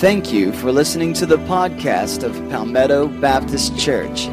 Thank 0.00 0.32
you 0.32 0.54
for 0.54 0.72
listening 0.72 1.12
to 1.12 1.26
the 1.26 1.36
podcast 1.36 2.22
of 2.22 2.32
Palmetto 2.48 3.06
Baptist 3.06 3.78
Church. 3.78 4.28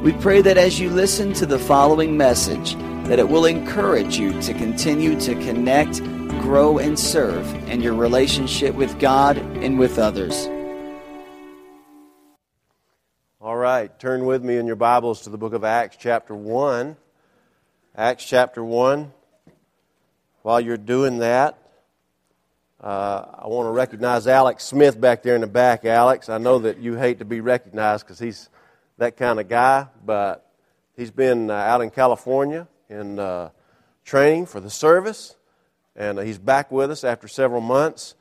We 0.00 0.12
pray 0.12 0.42
that 0.42 0.56
as 0.56 0.78
you 0.78 0.90
listen 0.90 1.32
to 1.32 1.44
the 1.44 1.58
following 1.58 2.16
message, 2.16 2.76
that 3.08 3.18
it 3.18 3.28
will 3.28 3.46
encourage 3.46 4.16
you 4.16 4.40
to 4.42 4.54
continue 4.54 5.18
to 5.18 5.34
connect, 5.34 5.98
grow, 6.40 6.78
and 6.78 6.96
serve 6.96 7.52
in 7.68 7.80
your 7.80 7.94
relationship 7.94 8.76
with 8.76 8.96
God 9.00 9.38
and 9.38 9.76
with 9.76 9.98
others. 9.98 10.46
All 13.40 13.56
right, 13.56 13.98
turn 13.98 14.24
with 14.24 14.44
me 14.44 14.56
in 14.56 14.68
your 14.68 14.76
Bibles 14.76 15.22
to 15.22 15.30
the 15.30 15.36
book 15.36 15.52
of 15.52 15.64
Acts, 15.64 15.96
chapter 15.98 16.32
1. 16.32 16.96
Acts, 17.96 18.24
chapter 18.24 18.62
1. 18.62 19.12
While 20.42 20.60
you're 20.60 20.76
doing 20.76 21.18
that, 21.18 21.58
uh, 22.82 23.24
I 23.38 23.46
want 23.46 23.66
to 23.68 23.70
recognize 23.70 24.26
Alex 24.26 24.64
Smith 24.64 25.00
back 25.00 25.22
there 25.22 25.36
in 25.36 25.40
the 25.42 25.46
back. 25.46 25.84
Alex, 25.84 26.28
I 26.28 26.38
know 26.38 26.58
that 26.60 26.78
you 26.78 26.94
hate 26.94 27.20
to 27.20 27.24
be 27.24 27.40
recognized 27.40 28.04
because 28.04 28.18
he's 28.18 28.48
that 28.98 29.16
kind 29.16 29.38
of 29.38 29.48
guy, 29.48 29.86
but 30.04 30.50
he's 30.96 31.12
been 31.12 31.48
uh, 31.48 31.54
out 31.54 31.80
in 31.80 31.90
California 31.90 32.66
in 32.88 33.20
uh, 33.20 33.50
training 34.04 34.46
for 34.46 34.58
the 34.58 34.68
service, 34.68 35.36
and 35.94 36.18
uh, 36.18 36.22
he's 36.22 36.38
back 36.38 36.72
with 36.72 36.90
us 36.90 37.04
after 37.04 37.28
several 37.28 37.60
months. 37.60 38.16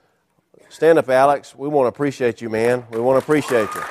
Stand 0.69 0.99
up, 0.99 1.09
Alex. 1.09 1.55
We 1.55 1.67
want 1.67 1.85
to 1.85 1.89
appreciate 1.89 2.39
you, 2.39 2.49
man. 2.49 2.85
We 2.91 2.99
want 2.99 3.19
to 3.19 3.23
appreciate 3.23 3.67
you. 3.73 3.83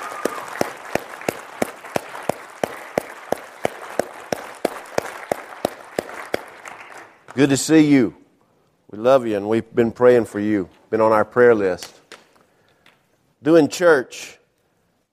Good 7.34 7.50
to 7.50 7.56
see 7.56 7.80
you. 7.80 8.19
We 8.90 8.98
love 8.98 9.24
you, 9.24 9.36
and 9.36 9.48
we've 9.48 9.72
been 9.72 9.92
praying 9.92 10.24
for 10.24 10.40
you, 10.40 10.68
been 10.90 11.00
on 11.00 11.12
our 11.12 11.24
prayer 11.24 11.54
list. 11.54 12.00
Doing 13.40 13.68
church, 13.68 14.36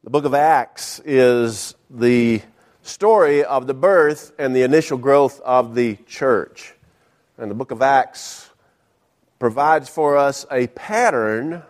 the 0.03 0.09
book 0.09 0.25
of 0.25 0.33
Acts 0.33 0.99
is 1.05 1.75
the 1.87 2.41
story 2.81 3.43
of 3.43 3.67
the 3.67 3.75
birth 3.75 4.31
and 4.39 4.55
the 4.55 4.63
initial 4.63 4.97
growth 4.97 5.39
of 5.41 5.75
the 5.75 5.95
church. 6.07 6.73
And 7.37 7.51
the 7.51 7.55
book 7.55 7.69
of 7.69 7.83
Acts 7.83 8.49
provides 9.37 9.89
for 9.89 10.17
us 10.17 10.47
a 10.49 10.65
pattern 10.65 11.61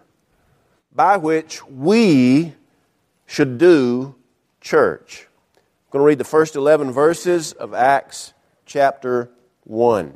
by 0.96 1.18
which 1.18 1.62
we 1.66 2.54
should 3.26 3.58
do 3.58 4.16
church. 4.62 5.28
I'm 5.58 5.92
going 5.92 6.04
to 6.04 6.08
read 6.08 6.20
the 6.20 6.24
first 6.24 6.56
11 6.56 6.94
verses 6.94 7.52
of 7.52 7.74
Acts 7.74 8.34
chapter 8.66 9.30
1. 9.66 10.16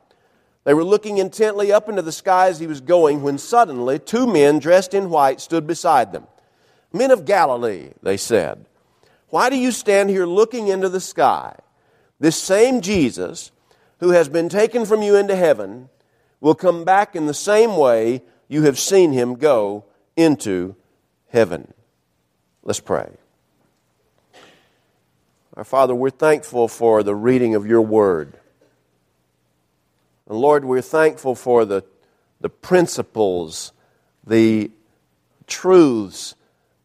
They 0.63 0.73
were 0.73 0.83
looking 0.83 1.17
intently 1.17 1.71
up 1.71 1.89
into 1.89 2.01
the 2.01 2.11
sky 2.11 2.47
as 2.47 2.59
he 2.59 2.67
was 2.67 2.81
going, 2.81 3.23
when 3.23 3.37
suddenly 3.37 3.97
two 3.97 4.27
men 4.27 4.59
dressed 4.59 4.93
in 4.93 5.09
white 5.09 5.41
stood 5.41 5.65
beside 5.65 6.11
them. 6.11 6.27
Men 6.93 7.11
of 7.11 7.25
Galilee, 7.25 7.89
they 8.03 8.17
said, 8.17 8.65
why 9.29 9.49
do 9.49 9.57
you 9.57 9.71
stand 9.71 10.09
here 10.09 10.25
looking 10.25 10.67
into 10.67 10.89
the 10.89 10.99
sky? 10.99 11.55
This 12.19 12.35
same 12.35 12.81
Jesus, 12.81 13.51
who 13.99 14.09
has 14.09 14.27
been 14.27 14.49
taken 14.49 14.85
from 14.85 15.01
you 15.01 15.15
into 15.15 15.35
heaven, 15.35 15.89
will 16.41 16.53
come 16.53 16.83
back 16.83 17.15
in 17.15 17.27
the 17.27 17.33
same 17.33 17.77
way 17.77 18.21
you 18.47 18.63
have 18.63 18.77
seen 18.77 19.13
him 19.13 19.35
go 19.35 19.85
into 20.17 20.75
heaven. 21.29 21.73
Let's 22.61 22.81
pray. 22.81 23.09
Our 25.55 25.63
Father, 25.63 25.95
we're 25.95 26.09
thankful 26.09 26.67
for 26.67 27.01
the 27.01 27.15
reading 27.15 27.55
of 27.55 27.65
your 27.65 27.81
word. 27.81 28.37
And 30.31 30.39
Lord, 30.39 30.63
we're 30.63 30.81
thankful 30.81 31.35
for 31.35 31.65
the, 31.65 31.83
the 32.39 32.47
principles, 32.47 33.73
the 34.25 34.71
truths 35.45 36.35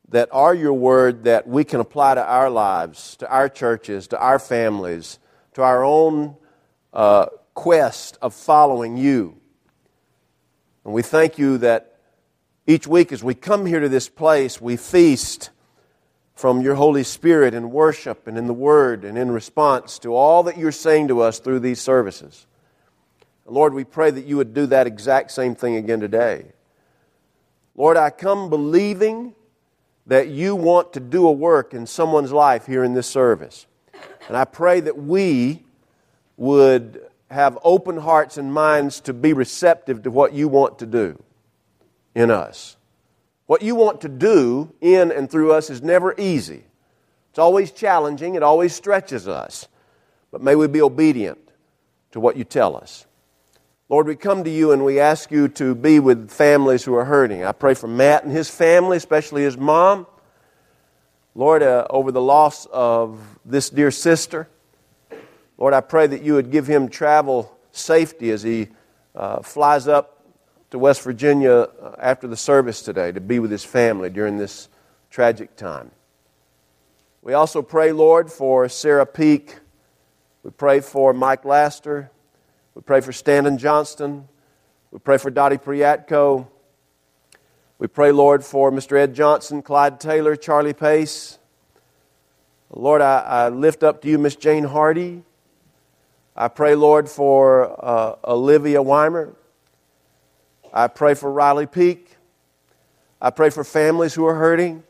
that 0.08 0.28
are 0.32 0.52
your 0.52 0.72
word 0.72 1.22
that 1.22 1.46
we 1.46 1.62
can 1.62 1.78
apply 1.78 2.16
to 2.16 2.26
our 2.26 2.50
lives, 2.50 3.14
to 3.18 3.30
our 3.30 3.48
churches, 3.48 4.08
to 4.08 4.18
our 4.18 4.40
families, 4.40 5.20
to 5.54 5.62
our 5.62 5.84
own 5.84 6.34
uh, 6.92 7.26
quest 7.54 8.18
of 8.20 8.34
following 8.34 8.96
you. 8.96 9.36
And 10.84 10.92
we 10.92 11.02
thank 11.02 11.38
you 11.38 11.58
that 11.58 12.00
each 12.66 12.88
week 12.88 13.12
as 13.12 13.22
we 13.22 13.34
come 13.34 13.64
here 13.64 13.78
to 13.78 13.88
this 13.88 14.08
place, 14.08 14.60
we 14.60 14.76
feast 14.76 15.50
from 16.34 16.62
your 16.62 16.74
Holy 16.74 17.04
Spirit 17.04 17.54
in 17.54 17.70
worship 17.70 18.26
and 18.26 18.36
in 18.36 18.48
the 18.48 18.52
Word 18.52 19.04
and 19.04 19.16
in 19.16 19.30
response 19.30 20.00
to 20.00 20.16
all 20.16 20.42
that 20.42 20.58
you're 20.58 20.72
saying 20.72 21.06
to 21.06 21.20
us 21.20 21.38
through 21.38 21.60
these 21.60 21.80
services. 21.80 22.44
Lord, 23.46 23.74
we 23.74 23.84
pray 23.84 24.10
that 24.10 24.24
you 24.24 24.36
would 24.36 24.54
do 24.54 24.66
that 24.66 24.86
exact 24.86 25.30
same 25.30 25.54
thing 25.54 25.76
again 25.76 26.00
today. 26.00 26.46
Lord, 27.76 27.96
I 27.96 28.10
come 28.10 28.50
believing 28.50 29.34
that 30.06 30.28
you 30.28 30.56
want 30.56 30.92
to 30.94 31.00
do 31.00 31.26
a 31.26 31.32
work 31.32 31.74
in 31.74 31.86
someone's 31.86 32.32
life 32.32 32.66
here 32.66 32.84
in 32.84 32.94
this 32.94 33.06
service. 33.06 33.66
And 34.28 34.36
I 34.36 34.44
pray 34.44 34.80
that 34.80 34.96
we 34.96 35.64
would 36.36 37.02
have 37.30 37.58
open 37.62 37.96
hearts 37.96 38.38
and 38.38 38.52
minds 38.52 39.00
to 39.00 39.12
be 39.12 39.32
receptive 39.32 40.02
to 40.04 40.10
what 40.10 40.32
you 40.32 40.48
want 40.48 40.78
to 40.78 40.86
do 40.86 41.22
in 42.14 42.30
us. 42.30 42.76
What 43.46 43.62
you 43.62 43.74
want 43.74 44.00
to 44.00 44.08
do 44.08 44.72
in 44.80 45.12
and 45.12 45.30
through 45.30 45.52
us 45.52 45.70
is 45.70 45.82
never 45.82 46.14
easy. 46.18 46.64
It's 47.30 47.38
always 47.38 47.70
challenging, 47.70 48.34
it 48.34 48.42
always 48.42 48.74
stretches 48.74 49.28
us. 49.28 49.68
But 50.30 50.42
may 50.42 50.54
we 50.54 50.66
be 50.66 50.82
obedient 50.82 51.38
to 52.12 52.20
what 52.20 52.36
you 52.36 52.44
tell 52.44 52.76
us. 52.76 53.06
Lord, 53.88 54.08
we 54.08 54.16
come 54.16 54.42
to 54.42 54.50
you 54.50 54.72
and 54.72 54.84
we 54.84 54.98
ask 54.98 55.30
you 55.30 55.46
to 55.46 55.72
be 55.72 56.00
with 56.00 56.28
families 56.28 56.82
who 56.82 56.96
are 56.96 57.04
hurting. 57.04 57.44
I 57.44 57.52
pray 57.52 57.74
for 57.74 57.86
Matt 57.86 58.24
and 58.24 58.32
his 58.32 58.50
family, 58.50 58.96
especially 58.96 59.44
his 59.44 59.56
mom. 59.56 60.08
Lord, 61.36 61.62
uh, 61.62 61.86
over 61.88 62.10
the 62.10 62.20
loss 62.20 62.66
of 62.72 63.20
this 63.44 63.70
dear 63.70 63.92
sister, 63.92 64.48
Lord, 65.56 65.72
I 65.72 65.82
pray 65.82 66.08
that 66.08 66.22
you 66.22 66.34
would 66.34 66.50
give 66.50 66.66
him 66.66 66.88
travel 66.88 67.56
safety 67.70 68.32
as 68.32 68.42
he 68.42 68.70
uh, 69.14 69.42
flies 69.42 69.86
up 69.86 70.24
to 70.70 70.80
West 70.80 71.02
Virginia 71.02 71.52
uh, 71.52 71.94
after 72.00 72.26
the 72.26 72.36
service 72.36 72.82
today 72.82 73.12
to 73.12 73.20
be 73.20 73.38
with 73.38 73.52
his 73.52 73.62
family 73.62 74.10
during 74.10 74.36
this 74.36 74.68
tragic 75.10 75.54
time. 75.54 75.92
We 77.22 77.34
also 77.34 77.62
pray, 77.62 77.92
Lord, 77.92 78.32
for 78.32 78.68
Sarah 78.68 79.06
Peak. 79.06 79.58
We 80.42 80.50
pray 80.50 80.80
for 80.80 81.12
Mike 81.12 81.44
Laster. 81.44 82.10
We 82.76 82.82
pray 82.82 83.00
for 83.00 83.10
Stanton 83.10 83.56
Johnston. 83.56 84.28
We 84.90 84.98
pray 84.98 85.16
for 85.16 85.30
Dottie 85.30 85.56
Priatko. 85.56 86.46
We 87.78 87.86
pray, 87.86 88.12
Lord, 88.12 88.44
for 88.44 88.70
Mr. 88.70 88.98
Ed 88.98 89.14
Johnson, 89.14 89.62
Clyde 89.62 89.98
Taylor, 89.98 90.36
Charlie 90.36 90.74
Pace. 90.74 91.38
Lord, 92.68 93.00
I, 93.00 93.20
I 93.20 93.48
lift 93.48 93.82
up 93.82 94.02
to 94.02 94.08
you 94.08 94.18
Miss 94.18 94.36
Jane 94.36 94.64
Hardy. 94.64 95.22
I 96.36 96.48
pray, 96.48 96.74
Lord, 96.74 97.08
for 97.08 97.82
uh, 97.82 98.16
Olivia 98.24 98.82
Weimer. 98.82 99.34
I 100.70 100.88
pray 100.88 101.14
for 101.14 101.32
Riley 101.32 101.66
Peak. 101.66 102.14
I 103.22 103.30
pray 103.30 103.48
for 103.48 103.64
families 103.64 104.12
who 104.12 104.26
are 104.26 104.34
hurting. 104.34 104.82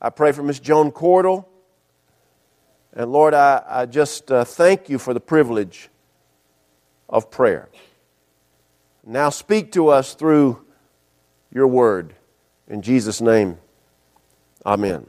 I 0.00 0.08
pray 0.08 0.32
for 0.32 0.42
Miss 0.42 0.58
Joan 0.58 0.92
Cordell. 0.92 1.44
And 2.94 3.12
Lord, 3.12 3.34
I, 3.34 3.62
I 3.68 3.84
just 3.84 4.32
uh, 4.32 4.46
thank 4.46 4.88
you 4.88 4.98
for 4.98 5.12
the 5.12 5.20
privilege 5.20 5.90
of 7.10 7.30
prayer. 7.30 7.68
Now 9.04 9.28
speak 9.28 9.72
to 9.72 9.88
us 9.88 10.14
through 10.14 10.64
your 11.52 11.66
word. 11.66 12.14
In 12.68 12.80
Jesus' 12.80 13.20
name, 13.20 13.58
amen. 14.64 15.06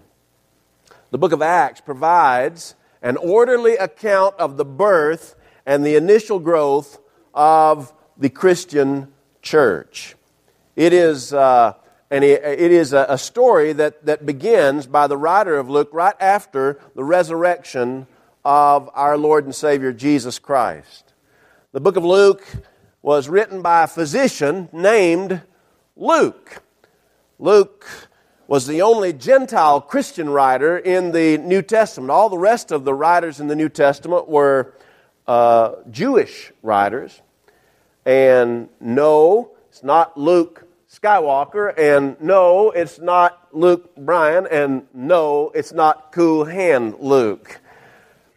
The 1.12 1.18
book 1.18 1.32
of 1.32 1.42
Acts 1.42 1.80
provides 1.80 2.76
an 3.02 3.18
orderly 3.18 3.76
account 3.76 4.36
of 4.40 4.58
the 4.58 4.66
birth 4.66 5.36
and 5.66 5.86
the 5.86 5.96
initial 5.96 6.40
growth 6.40 7.00
of 7.34 7.94
the 8.18 8.30
Christian 8.30 9.12
church. 9.42 10.16
It 10.76 10.94
is, 10.94 11.34
uh, 11.34 11.74
and 12.10 12.24
it 12.24 12.72
is 12.72 12.94
a 12.94 13.18
story 13.18 13.74
that, 13.74 14.06
that 14.06 14.26
begins 14.26 14.88
by 14.88 15.08
the 15.08 15.18
writer 15.18 15.58
of 15.58 15.70
Luke 15.70 15.90
right 15.92 16.16
after 16.20 16.80
the 16.96 17.04
resurrection 17.04 18.08
of 18.44 18.90
our 18.94 19.18
Lord 19.18 19.46
and 19.46 19.54
Savior 19.54 19.94
Jesus 19.94 20.40
Christ. 20.40 21.11
The 21.74 21.80
book 21.80 21.96
of 21.96 22.04
Luke 22.04 22.46
was 23.02 23.30
written 23.30 23.62
by 23.62 23.84
a 23.84 23.88
physician 23.88 24.68
named 24.74 25.42
Luke. 25.96 26.62
Luke 27.40 27.88
was 28.46 28.68
the 28.68 28.82
only 28.82 29.14
Gentile 29.14 29.80
Christian 29.80 30.30
writer 30.30 30.78
in 30.78 31.14
the 31.14 31.38
New 31.38 31.62
Testament. 31.62 32.12
All 32.12 32.28
the 32.28 32.38
rest 32.38 32.74
of 32.74 32.84
the 32.84 32.94
writers 32.94 33.40
in 33.40 33.48
the 33.48 33.56
New 33.56 33.70
Testament 33.70 34.28
were 34.28 34.74
uh, 35.28 35.76
Jewish 35.90 36.52
writers. 36.62 37.22
And 38.06 38.68
no, 38.82 39.52
it's 39.70 39.82
not 39.82 40.18
Luke 40.18 40.68
Skywalker, 40.92 41.74
and 41.78 42.20
no, 42.20 42.72
it's 42.72 43.00
not 43.00 43.48
Luke 43.54 43.96
Bryan, 43.96 44.46
and 44.52 44.88
no, 44.94 45.52
it's 45.56 45.72
not 45.72 46.12
Cool 46.12 46.44
Hand 46.44 46.96
Luke. 47.00 47.61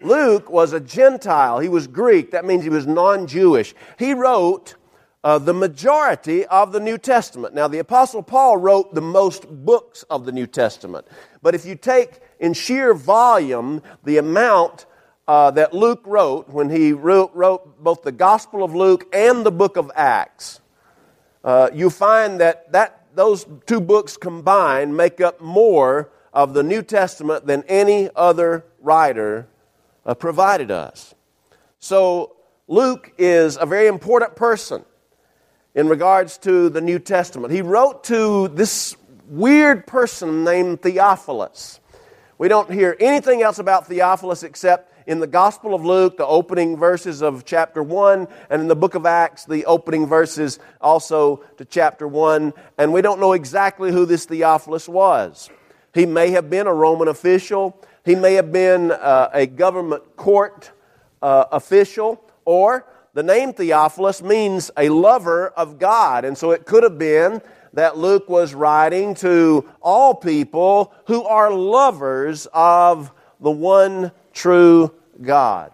Luke 0.05 0.51
was 0.51 0.73
a 0.73 0.81
Gentile. 0.81 1.59
He 1.59 1.69
was 1.69 1.87
Greek. 1.87 2.31
That 2.31 2.45
means 2.45 2.63
he 2.63 2.71
was 2.71 2.87
non 2.87 3.27
Jewish. 3.27 3.75
He 3.99 4.15
wrote 4.15 4.77
uh, 5.25 5.39
the 5.39 5.55
majority 5.55 6.45
of 6.47 6.73
the 6.73 6.81
New 6.81 6.99
Testament. 6.99 7.55
Now, 7.55 7.67
the 7.67 7.79
Apostle 7.79 8.23
Paul 8.23 8.59
wrote 8.59 8.95
the 8.95 9.01
most 9.01 9.49
books 9.49 10.03
of 10.05 10.27
the 10.27 10.33
New 10.33 10.47
Testament. 10.47 11.07
But 11.43 11.55
if 11.55 11.65
you 11.65 11.75
take 11.75 12.21
in 12.39 12.53
sheer 12.53 12.93
volume 12.93 13.83
the 14.05 14.19
amount 14.19 14.85
uh, 15.27 15.51
that 15.53 15.73
Luke 15.73 16.03
wrote 16.05 16.51
when 16.51 16.69
he 16.69 16.93
wrote, 16.93 17.31
wrote, 17.35 17.83
both 17.83 18.03
the 18.03 18.13
Gospel 18.13 18.63
of 18.63 18.75
Luke 18.75 19.09
and 19.15 19.47
the 19.47 19.51
book 19.51 19.79
of 19.79 19.91
Acts, 19.97 20.61
uh, 21.43 21.71
you 21.73 21.89
find 21.89 22.39
that, 22.41 22.71
that 22.73 23.07
those 23.15 23.47
two 23.67 23.81
books 23.81 24.19
combined 24.19 24.95
make 24.95 25.23
up 25.23 25.41
more 25.41 26.11
of 26.35 26.53
the 26.53 26.63
New 26.63 26.83
Testament 26.83 27.47
than 27.47 27.63
any 27.67 28.11
other 28.15 28.67
writer 28.81 29.47
uh, 30.07 30.15
provided 30.15 30.71
us. 30.71 31.15
So, 31.79 32.37
Luke 32.67 33.13
is 33.19 33.59
a 33.59 33.67
very 33.67 33.89
important 33.89 34.37
person 34.37 34.85
in 35.75 35.89
regards 35.89 36.39
to 36.39 36.71
the 36.71 36.81
New 36.81 36.99
Testament. 36.99 37.53
He 37.53 37.63
wrote 37.63 38.05
to 38.05 38.49
this 38.49 38.97
weird 39.27 39.87
person 39.87 40.45
named 40.45 40.83
Theophilus. 40.83 41.81
We 42.39 42.49
don't 42.49 42.71
hear 42.71 42.97
anything 43.01 43.43
else 43.43 43.59
about 43.59 43.87
Theophilus 43.87 44.43
except 44.43 44.93
in 45.07 45.21
the 45.21 45.27
Gospel 45.27 45.75
of 45.75 45.85
Luke, 45.85 46.17
the 46.17 46.27
opening 46.27 46.77
verses 46.77 47.23
of 47.23 47.45
chapter 47.45 47.83
1, 47.83 48.27
and 48.49 48.63
in 48.63 48.69
the 48.69 48.77
book 48.77 48.95
of 48.95 49.05
Acts, 49.05 49.45
the 49.45 49.67
opening 49.67 50.07
verses 50.07 50.59
also 50.81 51.45
to 51.59 51.65
chapter 51.65 52.09
1. 52.09 52.53
And 52.79 52.93
we 52.93 53.03
don't 53.03 53.21
know 53.21 53.35
exactly 53.35 53.93
who 53.93 54.07
this 54.07 54.25
Theophilus 54.25 54.89
was. 54.89 55.51
He 55.93 56.07
may 56.07 56.31
have 56.31 56.51
been 56.51 56.67
a 56.67 56.75
Roman 56.75 57.09
official, 57.09 57.81
he 58.05 58.15
may 58.15 58.35
have 58.35 58.53
been 58.53 58.91
uh, 58.91 59.31
a 59.33 59.47
government 59.47 60.17
court 60.17 60.71
uh, 61.23 61.47
official, 61.53 62.23
or 62.45 62.87
the 63.15 63.23
name 63.23 63.53
Theophilus 63.53 64.23
means 64.23 64.71
a 64.77 64.89
lover 64.89 65.49
of 65.49 65.79
God. 65.79 66.25
And 66.25 66.37
so 66.37 66.51
it 66.51 66.67
could 66.67 66.83
have 66.83 66.99
been 66.99 67.41
that 67.73 67.97
Luke 67.97 68.29
was 68.29 68.55
writing 68.55 69.15
to 69.17 69.69
all 69.81 70.15
people 70.15 70.93
who 71.07 71.25
are 71.25 71.51
lovers 71.53 72.47
of 72.53 73.13
the 73.41 73.51
one 73.51 74.13
true 74.33 74.93
God. 75.21 75.73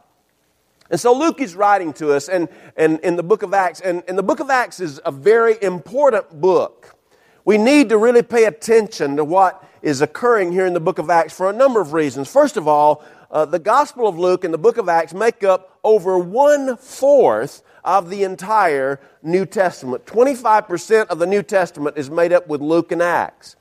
And 0.91 0.99
so 0.99 1.13
Luke 1.13 1.41
is 1.41 1.55
writing 1.55 1.93
to 1.95 2.13
us 2.13 2.29
and, 2.29 2.49
and 2.77 3.01
in 3.01 3.17
the 3.17 3.23
book 3.23 3.43
of 3.43 3.55
Acts, 3.55 3.81
and, 3.81 4.03
and 4.09 4.19
the 4.19 4.23
book 4.23 4.41
of 4.41 4.51
Acts 4.51 4.81
is 4.81 5.01
a 5.05 5.13
very 5.13 5.57
important 5.63 6.41
book. 6.41 6.97
We 7.45 7.59
need 7.59 7.89
to 7.89 7.97
really 7.97 8.23
pay 8.23 8.45
attention 8.45 9.17
to 9.17 9.25
what 9.25 9.65
is 9.83 10.01
occurring 10.01 10.53
here 10.53 10.67
in 10.67 10.73
the 10.73 10.81
book 10.81 10.99
of 10.99 11.11
Acts 11.11 11.33
for 11.33 11.51
a 11.51 11.53
number 11.53 11.81
of 11.81 11.93
reasons. 11.93 12.31
First 12.31 12.57
of 12.57 12.69
all, 12.69 13.05
uh, 13.31 13.45
the 13.45 13.59
Gospel 13.59 14.09
of 14.09 14.19
Luke 14.19 14.45
and 14.45 14.53
the 14.53 14.59
book 14.59 14.77
of 14.77 14.89
Acts 14.89 15.15
make 15.15 15.45
up 15.45 15.79
over 15.85 16.19
one 16.19 16.77
fourth 16.77 17.63
of 17.85 18.11
the 18.11 18.25
entire 18.25 19.01
New 19.23 19.47
Testament. 19.47 20.05
25% 20.07 21.07
of 21.07 21.19
the 21.19 21.27
New 21.27 21.43
Testament 21.43 21.97
is 21.97 22.11
made 22.11 22.33
up 22.33 22.49
with 22.49 22.61
Luke 22.61 22.93
and 22.93 23.03
Acts. 23.03 23.57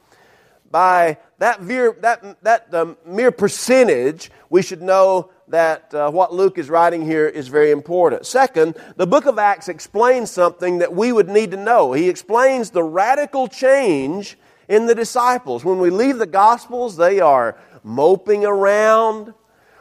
By 0.72 1.18
that, 1.40 1.64
mere, 1.64 1.96
that, 2.02 2.44
that 2.44 2.74
um, 2.74 2.98
mere 3.06 3.32
percentage, 3.32 4.32
we 4.50 4.62
should 4.62 4.82
know 4.82 5.32
that 5.48 5.92
uh, 5.94 6.12
what 6.12 6.34
Luke 6.34 6.60
is 6.60 6.70
writing 6.70 7.04
here 7.04 7.28
is 7.28 7.48
very 7.48 7.72
important. 7.72 8.26
Second, 8.26 8.76
the 8.96 9.08
book 9.08 9.26
of 9.26 9.40
Acts 9.40 9.68
explains 9.68 10.30
something 10.30 10.78
that 10.80 10.94
we 10.94 11.12
would 11.12 11.28
need 11.28 11.52
to 11.52 11.58
know. 11.58 11.94
He 11.94 12.08
explains 12.08 12.70
the 12.70 12.84
radical 12.84 13.48
change 13.48 14.38
in 14.70 14.86
the 14.86 14.96
disciples. 14.96 15.66
When 15.66 15.80
we 15.80 15.90
leave 15.90 16.20
the 16.20 16.28
Gospels, 16.28 16.96
they 16.96 17.20
are 17.20 17.58
moping 17.84 18.46
around. 18.46 19.34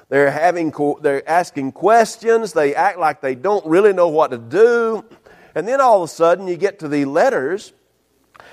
They're 0.08 0.30
having, 0.30 0.72
they're 1.02 1.28
asking 1.28 1.72
questions. 1.72 2.54
They 2.54 2.74
act 2.74 2.98
like 2.98 3.20
they 3.20 3.36
don't 3.36 3.64
really 3.66 3.92
know 3.92 4.08
what 4.08 4.32
to 4.32 4.38
do. 4.38 5.04
And 5.54 5.68
then 5.68 5.80
all 5.80 6.02
of 6.02 6.08
a 6.08 6.12
sudden 6.12 6.48
you 6.48 6.56
get 6.56 6.80
to 6.80 6.88
the 6.88 7.04
letters 7.04 7.72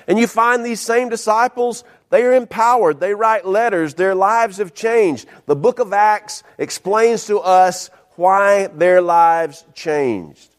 and 0.08 0.20
you 0.20 0.28
find 0.28 0.64
these 0.64 0.82
same 0.82 1.10
disciples, 1.10 1.84
they 2.10 2.24
are 2.24 2.34
empowered. 2.34 3.00
They 3.00 3.14
write 3.14 3.46
letters. 3.46 3.96
Their 3.96 4.14
lives 4.14 4.58
have 4.58 4.74
changed. 4.74 5.28
The 5.46 5.56
book 5.56 5.80
of 5.80 5.94
Acts 5.94 6.44
explains 6.58 7.26
to 7.28 7.40
us 7.40 7.90
why 8.16 8.68
their 8.68 9.02
lives 9.02 9.66
changed. 9.74 10.50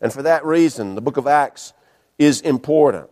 And 0.00 0.12
for 0.12 0.22
that 0.22 0.44
reason, 0.44 0.94
the 0.94 1.00
book 1.00 1.18
of 1.18 1.26
Acts 1.26 1.72
is 2.18 2.40
important. 2.40 3.10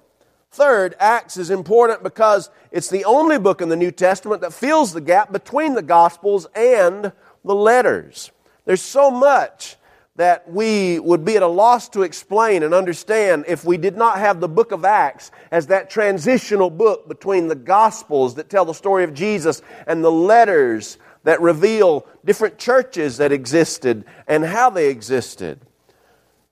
Third, 0.54 0.94
Acts 1.00 1.37
is 1.37 1.50
important 1.50 2.04
because 2.04 2.49
it's 2.70 2.88
the 2.88 3.04
only 3.06 3.40
book 3.40 3.61
in 3.61 3.70
the 3.70 3.75
New 3.76 3.90
Testament 3.90 4.40
that 4.42 4.52
fills 4.52 4.92
the 4.92 5.00
gap 5.00 5.32
between 5.32 5.75
the 5.75 5.82
Gospels 5.82 6.46
and 6.54 7.11
the 7.44 7.54
letters. 7.56 8.30
There's 8.64 8.80
so 8.80 9.11
much 9.11 9.75
that 10.14 10.49
we 10.49 11.00
would 11.00 11.25
be 11.25 11.34
at 11.34 11.42
a 11.42 11.49
loss 11.49 11.88
to 11.88 12.02
explain 12.02 12.62
and 12.62 12.73
understand 12.73 13.46
if 13.49 13.64
we 13.64 13.76
did 13.76 13.96
not 13.96 14.18
have 14.18 14.38
the 14.38 14.46
book 14.46 14.70
of 14.70 14.84
Acts 14.84 15.32
as 15.50 15.66
that 15.66 15.90
transitional 15.90 16.70
book 16.70 17.08
between 17.08 17.49
the 17.49 17.56
Gospels 17.56 18.37
that 18.37 18.49
tell 18.49 18.64
the 18.64 18.75
story 18.75 19.02
of 19.02 19.12
Jesus 19.12 19.61
and 19.88 20.04
the 20.04 20.12
letters 20.12 20.99
that 21.25 21.40
reveal 21.40 22.06
different 22.25 22.58
churches 22.58 23.16
that 23.16 23.32
existed 23.32 24.04
and 24.28 24.44
how 24.44 24.70
they 24.70 24.88
existed. 24.88 25.58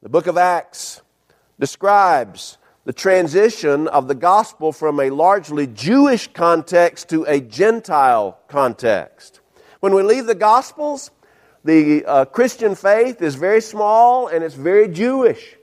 The 0.03 0.09
book 0.09 0.27
of 0.27 0.37
Acts 0.37 1.03
describes 1.61 2.59
the 2.85 2.93
transition 2.93 3.87
of 3.89 4.09
the 4.09 4.15
gospel 4.15 4.73
from 4.73 4.99
a 4.99 5.11
largely 5.11 5.67
Jewish 5.67 6.27
context 6.29 7.09
to 7.11 7.25
a 7.25 7.41
Gentile 7.41 8.39
context. 8.49 9.41
When 9.81 9.95
we 9.95 10.03
leave 10.03 10.27
the 10.27 10.35
Gospels, 10.35 11.11
the 11.65 12.05
uh, 12.05 12.25
Christian 12.25 12.75
faith 12.75 13.23
is 13.23 13.37
very 13.37 13.61
small 13.61 14.27
and 14.27 14.43
it's 14.43 14.57
very 14.57 14.89
Jewish. 14.89 15.57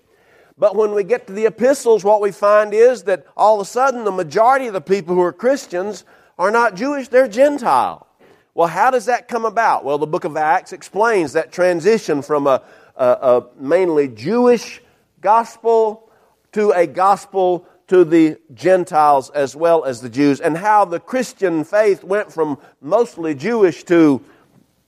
But 0.57 0.75
when 0.75 0.93
we 0.93 1.03
get 1.03 1.27
to 1.27 1.33
the 1.33 1.45
epistles, 1.45 2.03
what 2.03 2.21
we 2.21 2.31
find 2.31 2.73
is 2.73 3.03
that 3.03 3.25
all 3.35 3.55
of 3.55 3.67
a 3.67 3.69
sudden 3.69 4.03
the 4.05 4.11
majority 4.11 4.67
of 4.67 4.73
the 4.73 4.81
people 4.81 5.15
who 5.15 5.21
are 5.21 5.33
Christians 5.33 6.05
are 6.37 6.51
not 6.51 6.75
Jewish, 6.75 7.09
they're 7.09 7.27
Gentile. 7.27 8.07
Well, 8.53 8.67
how 8.67 8.91
does 8.91 9.05
that 9.05 9.27
come 9.27 9.45
about? 9.45 9.85
Well, 9.85 9.97
the 9.97 10.07
book 10.07 10.23
of 10.23 10.35
Acts 10.35 10.73
explains 10.73 11.33
that 11.33 11.51
transition 11.51 12.21
from 12.21 12.47
a, 12.47 12.61
a, 12.95 13.05
a 13.05 13.45
mainly 13.57 14.07
Jewish 14.07 14.81
gospel 15.21 16.08
to 16.53 16.71
a 16.71 16.87
gospel 16.87 17.65
to 17.87 18.03
the 18.03 18.37
Gentiles 18.53 19.29
as 19.31 19.55
well 19.55 19.83
as 19.83 20.01
the 20.01 20.09
Jews, 20.09 20.39
and 20.39 20.57
how 20.57 20.85
the 20.85 20.99
Christian 20.99 21.63
faith 21.63 22.03
went 22.03 22.31
from 22.31 22.59
mostly 22.81 23.33
Jewish 23.33 23.83
to 23.85 24.23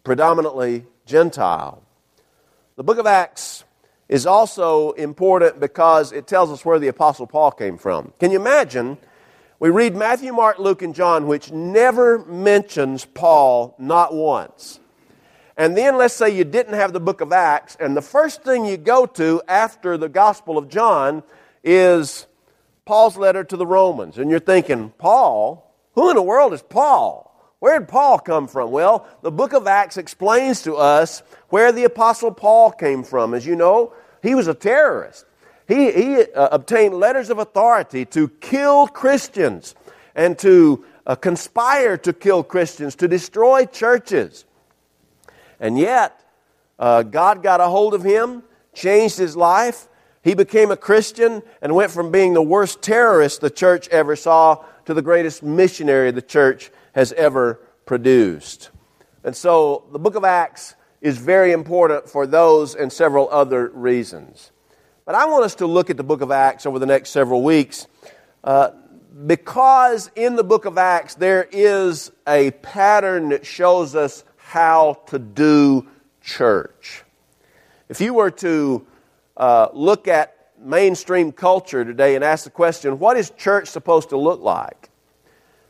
predominantly 0.03 0.86
Gentile. 1.06 1.82
The 2.75 2.84
book 2.84 3.00
of 3.00 3.08
Acts 3.08 3.63
is 4.08 4.25
also 4.25 4.91
important 4.91 5.60
because 5.60 6.12
it 6.12 6.27
tells 6.27 6.51
us 6.51 6.63
where 6.63 6.80
the 6.80 6.89
Apostle 6.89 7.25
Paul 7.25 7.51
came 7.51 7.77
from. 7.77 8.13
Can 8.20 8.30
you 8.32 8.39
imagine? 8.39 8.98
We 9.60 9.70
read 9.70 9.96
Matthew, 9.96 10.34
Mark, 10.34 10.60
Luke, 10.60 10.82
and 10.82 10.94
John, 10.94 11.27
which 11.27 11.51
never 11.51 12.25
mentions 12.25 13.06
Paul, 13.06 13.75
not 13.80 14.13
once. 14.13 14.80
And 15.56 15.77
then 15.77 15.98
let's 15.98 16.13
say 16.13 16.36
you 16.36 16.44
didn't 16.44 16.74
have 16.74 16.94
the 16.94 17.00
book 17.00 17.22
of 17.22 17.32
Acts, 17.32 17.77
and 17.80 17.96
the 17.96 18.01
first 18.01 18.44
thing 18.44 18.65
you 18.65 18.77
go 18.77 19.06
to 19.06 19.41
after 19.48 19.98
the 19.98 20.10
Gospel 20.10 20.58
of 20.58 20.68
John 20.68 21.24
is 21.63 22.27
Paul's 22.86 23.18
letter 23.18 23.44
to 23.44 23.58
the 23.58 23.65
Romans. 23.65 24.18
And 24.18 24.30
you're 24.30 24.39
thinking, 24.39 24.91
Paul? 24.98 25.68
Who 25.94 26.10
in 26.10 26.15
the 26.15 26.22
world 26.22 26.53
is 26.53 26.62
Paul? 26.62 27.27
Where 27.60 27.77
did 27.77 27.88
Paul 27.89 28.18
come 28.18 28.48
from? 28.48 28.72
Well, 28.72 29.08
the 29.22 29.32
book 29.32 29.53
of 29.53 29.68
Acts 29.68 29.98
explains 29.98 30.63
to 30.63 30.75
us 30.75 31.22
where 31.50 31.72
the 31.72 31.84
Apostle 31.84 32.32
Paul 32.32 32.72
came 32.72 33.03
from. 33.03 33.34
As 33.34 33.46
you 33.46 33.56
know, 33.56 33.94
he 34.24 34.34
was 34.34 34.48
a 34.48 34.53
terrorist. 34.53 35.25
He, 35.68 35.91
he 35.91 36.22
uh, 36.22 36.50
obtained 36.51 36.96
letters 36.96 37.30
of 37.30 37.38
authority 37.38 38.06
to 38.06 38.30
kill 38.30 38.88
Christians 38.88 39.75
and 40.15 40.39
to 40.39 40.84
uh, 41.06 41.15
conspire 41.15 41.98
to 41.98 42.13
kill 42.13 42.44
Christians, 42.44 42.96
to 42.96 43.08
destroy 43.08 43.65
churches. 43.65 44.46
And 45.60 45.77
yet, 45.77 46.20
uh, 46.80 47.03
God 47.03 47.44
got 47.44 47.62
a 47.62 47.68
hold 47.68 47.94
of 47.94 48.03
him, 48.03 48.44
changed 48.74 49.18
his 49.18 49.38
life. 49.38 49.88
He 50.24 50.36
became 50.36 50.72
a 50.72 50.78
Christian 50.78 51.42
and 51.62 51.75
went 51.75 51.92
from 51.92 52.12
being 52.12 52.34
the 52.34 52.42
worst 52.42 52.82
terrorist 52.82 53.42
the 53.42 53.50
church 53.50 53.88
ever 53.90 54.16
saw 54.16 54.63
to 54.86 54.94
the 54.94 55.01
greatest 55.01 55.42
missionary 55.42 56.12
the 56.12 56.22
church 56.22 56.72
has 56.94 57.12
ever 57.13 57.60
produced. 57.86 58.70
And 59.24 59.36
so 59.36 59.86
the 59.92 60.00
book 60.00 60.16
of 60.16 60.24
Acts 60.24 60.75
is 61.01 61.18
very 61.18 61.51
important 61.51 62.08
for 62.08 62.28
those 62.28 62.75
and 62.75 62.94
several 62.94 63.30
other 63.30 63.70
reasons. 63.70 64.51
But 65.06 65.16
I 65.16 65.25
want 65.25 65.44
us 65.44 65.56
to 65.56 65.66
look 65.68 65.90
at 65.90 65.98
the 65.98 66.04
book 66.04 66.22
of 66.22 66.32
Acts 66.32 66.66
over 66.66 66.78
the 66.78 66.86
next 66.86 67.10
several 67.10 67.44
weeks 67.44 67.88
uh, 68.44 68.72
because 69.25 70.12
in 70.16 70.36
the 70.36 70.44
book 70.44 70.66
of 70.66 70.78
Acts 70.78 71.16
there 71.16 71.48
is 71.51 72.12
a 72.28 72.51
pattern 72.51 73.30
that 73.30 73.46
shows 73.46 73.96
us 73.96 74.24
how 74.38 75.01
to 75.08 75.18
do 75.18 75.88
church. 76.22 77.04
If 77.90 78.00
you 78.00 78.13
were 78.13 78.32
to 78.32 78.86
uh, 79.41 79.69
look 79.74 80.07
at 80.07 80.38
mainstream 80.60 81.31
culture 81.31 81.83
today 81.83 82.13
and 82.13 82.24
ask 82.24 82.43
the 82.43 82.51
question, 82.51 83.00
what 83.00 83.17
is 83.17 83.31
church 83.31 83.67
supposed 83.67 84.10
to 84.10 84.17
look 84.17 84.39
like? 84.39 84.91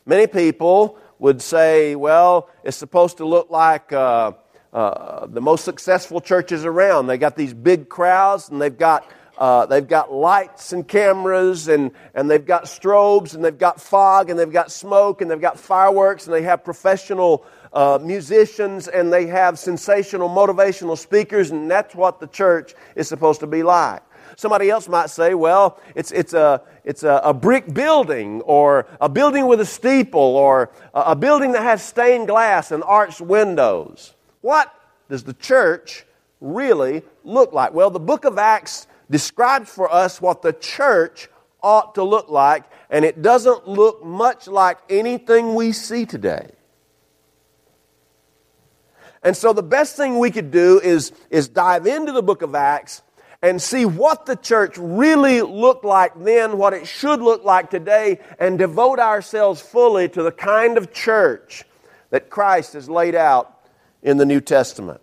Many 0.05 0.27
people 0.27 0.97
would 1.19 1.41
say, 1.41 1.95
well, 1.95 2.49
it's 2.65 2.75
supposed 2.75 3.17
to 3.17 3.25
look 3.25 3.49
like 3.49 3.93
uh, 3.93 4.33
uh, 4.73 5.25
the 5.27 5.39
most 5.39 5.63
successful 5.63 6.19
churches 6.19 6.65
around. 6.65 7.07
They 7.07 7.17
got 7.17 7.37
these 7.37 7.53
big 7.53 7.87
crowds 7.87 8.49
and 8.49 8.61
they've 8.61 8.77
got 8.77 9.09
uh, 9.37 9.65
they've 9.65 9.87
got 9.87 10.13
lights 10.13 10.71
and 10.71 10.87
cameras, 10.87 11.67
and, 11.67 11.89
and 12.13 12.29
they've 12.29 12.45
got 12.45 12.65
strobes, 12.65 13.33
and 13.33 13.43
they've 13.43 13.57
got 13.57 13.81
fog, 13.81 14.29
and 14.29 14.37
they've 14.37 14.51
got 14.51 14.71
smoke, 14.71 15.19
and 15.19 15.31
they've 15.31 15.41
got 15.41 15.59
fireworks, 15.59 16.27
and 16.27 16.35
they 16.35 16.43
have 16.43 16.63
professional 16.63 17.43
uh, 17.73 17.99
musicians, 18.01 18.87
and 18.87 19.11
they 19.11 19.25
have 19.27 19.57
sensational, 19.57 20.29
motivational 20.29 20.97
speakers, 20.97 21.51
and 21.51 21.69
that's 21.69 21.95
what 21.95 22.19
the 22.19 22.27
church 22.27 22.73
is 22.95 23.07
supposed 23.07 23.39
to 23.39 23.47
be 23.47 23.63
like. 23.63 24.01
Somebody 24.35 24.69
else 24.69 24.87
might 24.87 25.09
say, 25.09 25.33
well, 25.33 25.79
it's, 25.95 26.11
it's, 26.11 26.33
a, 26.33 26.61
it's 26.83 27.03
a, 27.03 27.21
a 27.23 27.33
brick 27.33 27.73
building, 27.73 28.41
or 28.41 28.87
a 28.99 29.09
building 29.09 29.47
with 29.47 29.61
a 29.61 29.65
steeple, 29.65 30.19
or 30.19 30.71
a, 30.93 31.01
a 31.01 31.15
building 31.15 31.51
that 31.53 31.63
has 31.63 31.83
stained 31.83 32.27
glass 32.27 32.71
and 32.71 32.83
arched 32.83 33.21
windows. 33.21 34.15
What 34.41 34.73
does 35.09 35.23
the 35.23 35.33
church 35.33 36.05
really 36.39 37.03
look 37.23 37.53
like? 37.53 37.73
Well, 37.73 37.89
the 37.89 37.99
book 37.99 38.25
of 38.25 38.37
Acts 38.37 38.87
describes 39.09 39.69
for 39.69 39.91
us 39.91 40.21
what 40.21 40.41
the 40.41 40.53
church 40.53 41.29
ought 41.61 41.95
to 41.95 42.03
look 42.03 42.29
like, 42.29 42.63
and 42.89 43.05
it 43.05 43.21
doesn't 43.21 43.67
look 43.67 44.03
much 44.03 44.47
like 44.47 44.77
anything 44.89 45.53
we 45.53 45.71
see 45.71 46.05
today. 46.05 46.49
And 49.23 49.37
so, 49.37 49.53
the 49.53 49.63
best 49.63 49.95
thing 49.95 50.17
we 50.17 50.31
could 50.31 50.51
do 50.51 50.79
is, 50.79 51.11
is 51.29 51.47
dive 51.47 51.85
into 51.85 52.11
the 52.11 52.23
book 52.23 52.41
of 52.41 52.55
Acts 52.55 53.03
and 53.41 53.61
see 53.61 53.85
what 53.85 54.25
the 54.25 54.35
church 54.35 54.77
really 54.77 55.41
looked 55.41 55.85
like 55.85 56.11
then, 56.23 56.57
what 56.57 56.73
it 56.73 56.87
should 56.87 57.21
look 57.21 57.43
like 57.43 57.69
today, 57.69 58.19
and 58.39 58.57
devote 58.57 58.99
ourselves 58.99 59.61
fully 59.61 60.07
to 60.09 60.23
the 60.23 60.31
kind 60.31 60.77
of 60.77 60.93
church 60.93 61.63
that 62.11 62.29
Christ 62.29 62.73
has 62.73 62.89
laid 62.89 63.15
out 63.15 63.59
in 64.03 64.17
the 64.17 64.25
New 64.25 64.41
Testament. 64.41 65.01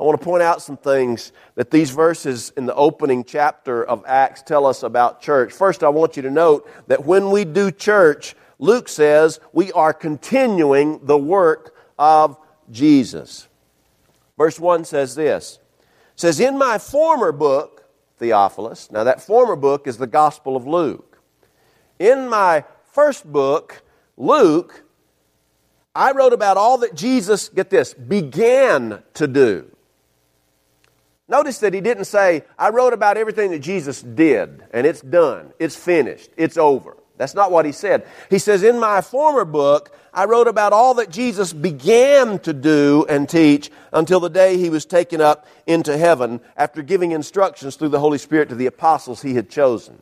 I 0.00 0.02
want 0.02 0.18
to 0.18 0.24
point 0.24 0.42
out 0.42 0.62
some 0.62 0.78
things 0.78 1.30
that 1.56 1.70
these 1.70 1.90
verses 1.90 2.52
in 2.56 2.64
the 2.64 2.74
opening 2.74 3.22
chapter 3.22 3.84
of 3.84 4.02
Acts 4.06 4.42
tell 4.42 4.64
us 4.64 4.82
about 4.82 5.20
church. 5.20 5.52
First, 5.52 5.84
I 5.84 5.90
want 5.90 6.16
you 6.16 6.22
to 6.22 6.30
note 6.30 6.68
that 6.86 7.04
when 7.04 7.30
we 7.30 7.44
do 7.44 7.70
church, 7.70 8.34
Luke 8.58 8.88
says 8.88 9.40
we 9.52 9.70
are 9.72 9.92
continuing 9.92 11.04
the 11.04 11.18
work 11.18 11.74
of 11.98 12.38
Jesus. 12.70 13.48
Verse 14.36 14.58
1 14.58 14.84
says 14.84 15.14
this 15.14 15.58
says, 16.16 16.40
In 16.40 16.58
my 16.58 16.78
former 16.78 17.32
book, 17.32 17.84
Theophilus, 18.18 18.90
now 18.90 19.04
that 19.04 19.20
former 19.20 19.56
book 19.56 19.86
is 19.86 19.96
the 19.96 20.06
Gospel 20.06 20.56
of 20.56 20.66
Luke. 20.66 21.18
In 21.98 22.28
my 22.28 22.64
first 22.92 23.30
book, 23.30 23.82
Luke, 24.16 24.84
I 25.94 26.12
wrote 26.12 26.32
about 26.32 26.56
all 26.56 26.78
that 26.78 26.94
Jesus, 26.94 27.48
get 27.48 27.70
this, 27.70 27.94
began 27.94 29.02
to 29.14 29.26
do. 29.26 29.74
Notice 31.28 31.58
that 31.58 31.72
he 31.72 31.80
didn't 31.80 32.06
say, 32.06 32.44
I 32.58 32.70
wrote 32.70 32.92
about 32.92 33.16
everything 33.16 33.52
that 33.52 33.60
Jesus 33.60 34.02
did, 34.02 34.64
and 34.72 34.86
it's 34.86 35.00
done, 35.00 35.52
it's 35.58 35.76
finished, 35.76 36.30
it's 36.36 36.56
over. 36.56 36.96
That's 37.20 37.34
not 37.34 37.52
what 37.52 37.66
he 37.66 37.72
said. 37.72 38.06
He 38.30 38.38
says, 38.38 38.62
In 38.62 38.80
my 38.80 39.02
former 39.02 39.44
book, 39.44 39.94
I 40.14 40.24
wrote 40.24 40.48
about 40.48 40.72
all 40.72 40.94
that 40.94 41.10
Jesus 41.10 41.52
began 41.52 42.38
to 42.38 42.54
do 42.54 43.04
and 43.10 43.28
teach 43.28 43.70
until 43.92 44.20
the 44.20 44.30
day 44.30 44.56
he 44.56 44.70
was 44.70 44.86
taken 44.86 45.20
up 45.20 45.46
into 45.66 45.98
heaven 45.98 46.40
after 46.56 46.80
giving 46.80 47.12
instructions 47.12 47.76
through 47.76 47.90
the 47.90 48.00
Holy 48.00 48.16
Spirit 48.16 48.48
to 48.48 48.54
the 48.54 48.64
apostles 48.64 49.20
he 49.20 49.34
had 49.34 49.50
chosen. 49.50 50.00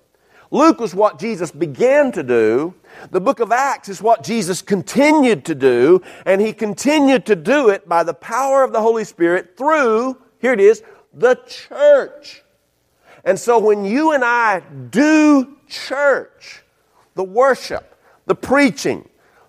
Luke 0.52 0.78
was 0.78 0.94
what 0.94 1.18
Jesus 1.18 1.50
began 1.50 2.12
to 2.12 2.22
do. 2.22 2.72
The 3.10 3.20
book 3.20 3.40
of 3.40 3.50
Acts 3.50 3.88
is 3.88 4.00
what 4.00 4.22
Jesus 4.22 4.62
continued 4.62 5.44
to 5.46 5.56
do, 5.56 6.00
and 6.24 6.40
he 6.40 6.52
continued 6.52 7.26
to 7.26 7.34
do 7.34 7.68
it 7.68 7.88
by 7.88 8.04
the 8.04 8.14
power 8.14 8.62
of 8.62 8.72
the 8.72 8.80
Holy 8.80 9.04
Spirit 9.04 9.56
through, 9.56 10.16
here 10.38 10.52
it 10.52 10.60
is, 10.60 10.84
the 11.12 11.34
church. 11.48 12.44
And 13.24 13.40
so 13.40 13.58
when 13.58 13.84
you 13.84 14.12
and 14.12 14.22
I 14.24 14.60
do 14.60 15.56
church, 15.66 16.62
the 17.18 17.24
worship, 17.24 17.98
the 18.26 18.34
preaching, 18.34 19.06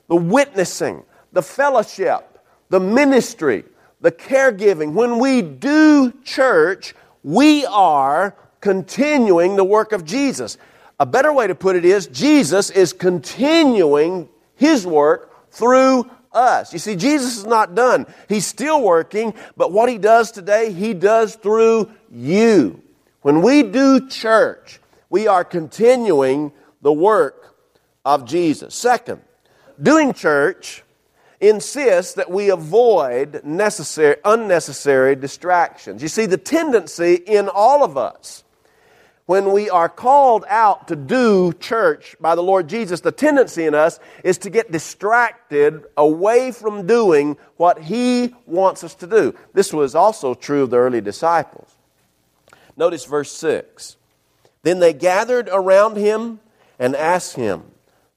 the 0.08 0.16
witnessing, 0.16 1.04
the 1.34 1.44
fellowship, 1.44 2.40
the 2.70 2.80
ministry, 2.80 3.64
the 4.02 4.12
caregiving, 4.12 4.94
when 4.94 5.20
we 5.20 5.44
do 5.44 6.12
church, 6.24 6.96
we 7.22 7.68
are 7.68 8.36
continuing 8.60 9.56
the 9.56 9.64
work 9.64 9.92
of 9.92 10.04
Jesus. 10.04 10.58
A 11.00 11.06
better 11.06 11.32
way 11.32 11.46
to 11.46 11.54
put 11.54 11.76
it 11.76 11.86
is 11.86 12.08
Jesus 12.08 12.72
is 12.72 12.92
continuing 12.92 14.28
his 14.56 14.88
work 14.88 15.52
through 15.52 16.10
us. 16.34 16.74
You 16.74 16.80
see, 16.80 16.96
Jesus 16.96 17.38
is 17.38 17.46
not 17.46 17.76
done. 17.76 18.08
He's 18.28 18.48
still 18.48 18.82
working, 18.82 19.36
but 19.56 19.72
what 19.72 19.90
he 19.90 20.00
does 20.00 20.32
today, 20.32 20.72
he 20.72 20.96
does 20.96 21.36
through 21.36 21.92
you. 22.12 22.82
When 23.22 23.44
we 23.44 23.62
do 23.62 24.08
church, 24.08 24.80
we 25.12 25.28
are 25.28 25.44
continuing 25.44 26.52
the 26.82 26.92
work 26.92 27.39
of 28.06 28.26
Jesus. 28.26 28.76
Second, 28.76 29.22
doing 29.82 30.14
church 30.14 30.84
insists 31.40 32.14
that 32.16 32.30
we 32.30 32.50
avoid 32.50 33.44
necessary, 33.44 34.18
unnecessary 34.26 35.16
distractions. 35.16 36.02
You 36.02 36.08
see, 36.08 36.26
the 36.26 36.38
tendency 36.38 37.16
in 37.16 37.50
all 37.50 37.84
of 37.84 37.98
us 37.98 38.44
when 39.30 39.52
we 39.52 39.70
are 39.70 39.88
called 39.88 40.44
out 40.50 40.88
to 40.88 40.96
do 40.96 41.54
church 41.54 42.16
by 42.20 42.34
the 42.34 42.42
Lord 42.42 42.68
Jesus, 42.68 43.02
the 43.02 43.12
tendency 43.12 43.68
in 43.68 43.76
us 43.76 44.00
is 44.24 44.40
to 44.40 44.50
get 44.50 44.72
distracted 44.72 45.86
away 45.96 46.52
from 46.52 46.88
doing 46.88 47.38
what 47.56 47.80
He 47.80 48.34
wants 48.48 48.84
us 48.84 48.96
to 48.96 49.06
do. 49.06 49.36
This 49.54 49.72
was 49.72 49.94
also 49.94 50.34
true 50.34 50.64
of 50.64 50.72
the 50.72 50.78
early 50.78 51.00
disciples. 51.00 51.78
Notice 52.76 53.06
verse 53.06 53.32
6. 53.34 53.98
Then 54.64 54.80
they 54.80 54.94
gathered 54.94 55.48
around 55.52 55.98
him 55.98 56.40
and 56.80 56.96
asked 56.96 57.36
him, 57.36 57.66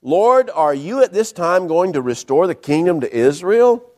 Lord, 0.03 0.51
are 0.51 0.75
you 0.75 1.03
at 1.03 1.13
this 1.13 1.31
time 1.31 1.69
going 1.69 1.93
to 1.93 2.03
restore 2.03 2.49
the 2.49 2.57
kingdom 2.57 3.01
to 3.01 3.17
Israel? 3.17 3.89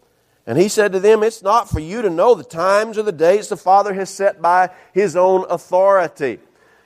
And 0.46 0.58
he 0.58 0.68
said 0.68 0.92
to 0.92 1.00
them, 1.00 1.22
It's 1.22 1.42
not 1.42 1.70
for 1.70 1.80
you 1.80 2.02
to 2.02 2.10
know 2.10 2.34
the 2.34 2.44
times 2.44 2.98
or 2.98 3.02
the 3.02 3.12
dates 3.12 3.48
the 3.48 3.56
Father 3.56 3.94
has 3.94 4.10
set 4.10 4.42
by 4.42 4.70
his 4.92 5.16
own 5.16 5.46
authority. 5.48 6.38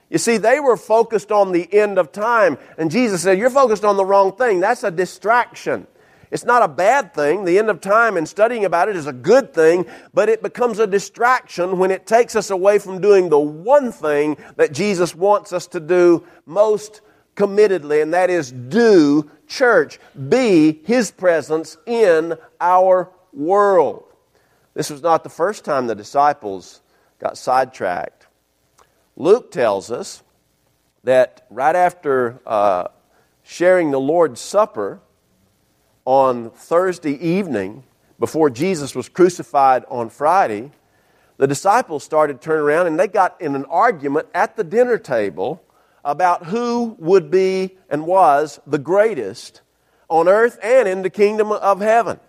You 0.09 0.17
see, 0.17 0.37
they 0.37 0.61
were 0.61 0.77
focused 0.77 1.31
on 1.31 1.51
the 1.51 1.71
end 1.73 1.99
of 1.99 2.13
time. 2.13 2.57
And 2.77 2.89
Jesus 2.89 3.21
said, 3.21 3.37
You're 3.37 3.49
focused 3.49 3.83
on 3.83 3.97
the 3.97 4.05
wrong 4.05 4.35
thing. 4.37 4.61
That's 4.61 4.83
a 4.83 4.91
distraction. 4.91 5.85
It's 6.31 6.45
not 6.45 6.61
a 6.61 6.67
bad 6.67 7.13
thing. 7.13 7.43
The 7.43 7.57
end 7.57 7.69
of 7.69 7.81
time 7.81 8.15
and 8.15 8.27
studying 8.27 8.63
about 8.63 8.87
it 8.87 8.95
is 8.95 9.07
a 9.07 9.13
good 9.13 9.53
thing, 9.53 9.85
but 10.13 10.29
it 10.29 10.43
becomes 10.43 10.79
a 10.79 10.87
distraction 10.87 11.79
when 11.79 11.91
it 11.91 12.05
takes 12.05 12.35
us 12.35 12.51
away 12.51 12.79
from 12.79 13.01
doing 13.01 13.29
the 13.29 13.39
one 13.39 13.91
thing 13.91 14.37
that 14.55 14.71
Jesus 14.71 15.13
wants 15.13 15.51
us 15.51 15.67
to 15.67 15.79
do 15.79 16.23
most 16.45 17.01
committedly, 17.39 18.03
and 18.03 18.13
that 18.13 18.29
is 18.29 18.51
do 18.51 19.31
church, 19.47 19.97
be 20.27 20.81
His 20.83 21.09
presence 21.09 21.77
in 21.85 22.35
our 22.59 23.09
world. 23.31 24.03
This 24.73 24.89
was 24.89 25.01
not 25.01 25.23
the 25.23 25.29
first 25.29 25.63
time 25.63 25.87
the 25.87 25.95
disciples 25.95 26.81
got 27.17 27.37
sidetracked. 27.37 28.27
Luke 29.15 29.51
tells 29.51 29.89
us 29.89 30.21
that 31.05 31.47
right 31.49 31.75
after 31.75 32.39
uh, 32.45 32.89
sharing 33.43 33.91
the 33.91 33.99
Lord's 33.99 34.41
Supper 34.41 34.99
on 36.03 36.49
Thursday 36.51 37.13
evening, 37.13 37.83
before 38.19 38.49
Jesus 38.49 38.93
was 38.93 39.07
crucified 39.07 39.85
on 39.89 40.09
Friday, 40.09 40.71
the 41.37 41.47
disciples 41.47 42.03
started 42.03 42.41
turning 42.41 42.63
around 42.63 42.87
and 42.87 42.99
they 42.99 43.07
got 43.07 43.39
in 43.41 43.55
an 43.55 43.63
argument 43.65 44.27
at 44.33 44.57
the 44.57 44.63
dinner 44.63 44.97
table 44.97 45.63
about 46.03 46.45
who 46.45 46.95
would 46.99 47.29
be 47.29 47.77
and 47.89 48.05
was 48.05 48.59
the 48.65 48.77
greatest 48.77 49.61
on 50.07 50.27
earth 50.27 50.57
and 50.63 50.87
in 50.87 51.01
the 51.01 51.09
kingdom 51.09 51.51
of 51.51 51.81
heaven. 51.81 52.19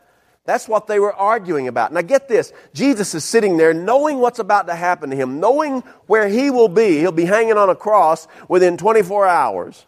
That's 0.44 0.66
what 0.66 0.86
they 0.86 0.98
were 0.98 1.12
arguing 1.12 1.68
about. 1.68 1.92
Now 1.92 2.00
get 2.00 2.28
this. 2.28 2.52
Jesus 2.72 3.14
is 3.14 3.24
sitting 3.24 3.56
there 3.56 3.74
knowing 3.74 4.18
what's 4.18 4.38
about 4.38 4.66
to 4.66 4.74
happen 4.74 5.10
to 5.10 5.16
him, 5.16 5.38
knowing 5.38 5.80
where 6.06 6.28
he 6.28 6.50
will 6.50 6.68
be. 6.68 6.98
He'll 6.98 7.12
be 7.12 7.24
hanging 7.24 7.56
on 7.56 7.70
a 7.70 7.76
cross 7.76 8.26
within 8.48 8.76
24 8.76 9.26
hours. 9.26 9.86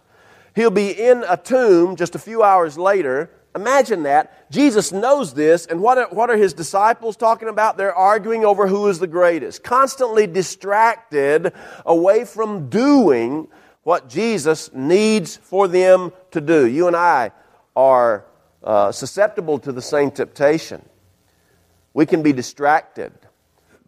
He'll 0.55 0.71
be 0.71 0.91
in 0.91 1.25
a 1.29 1.37
tomb 1.37 1.97
just 1.97 2.15
a 2.15 2.19
few 2.19 2.43
hours 2.43 2.77
later. 2.77 3.31
Imagine 3.55 4.05
that. 4.05 4.51
Jesus 4.51 4.93
knows 4.93 5.35
this, 5.35 5.67
and 5.67 5.81
what 5.83 5.99
are, 5.99 6.09
what 6.11 6.31
are 6.31 6.37
his 6.37 6.55
disciples 6.55 7.17
talking 7.17 7.49
about? 7.49 7.77
They're 7.77 7.95
arguing 7.95 8.45
over 8.45 8.67
who 8.67 8.89
is 8.89 8.99
the 8.99 9.07
greatest, 9.07 9.63
constantly 9.63 10.27
distracted 10.27 11.53
away 11.85 12.25
from 12.25 12.69
doing 12.69 13.49
what 13.83 14.09
Jesus 14.09 14.71
needs 14.73 15.37
for 15.37 15.69
them 15.69 16.13
to 16.31 16.41
do. 16.41 16.67
You 16.67 16.87
and 16.87 16.97
I 16.97 17.33
are 17.75 18.25
uh, 18.63 18.93
susceptible 18.93 19.59
to 19.61 19.73
the 19.73 19.83
same 19.83 20.11
temptation. 20.11 20.83
We 21.95 22.07
can 22.07 22.23
be 22.23 22.33
distracted 22.33 23.13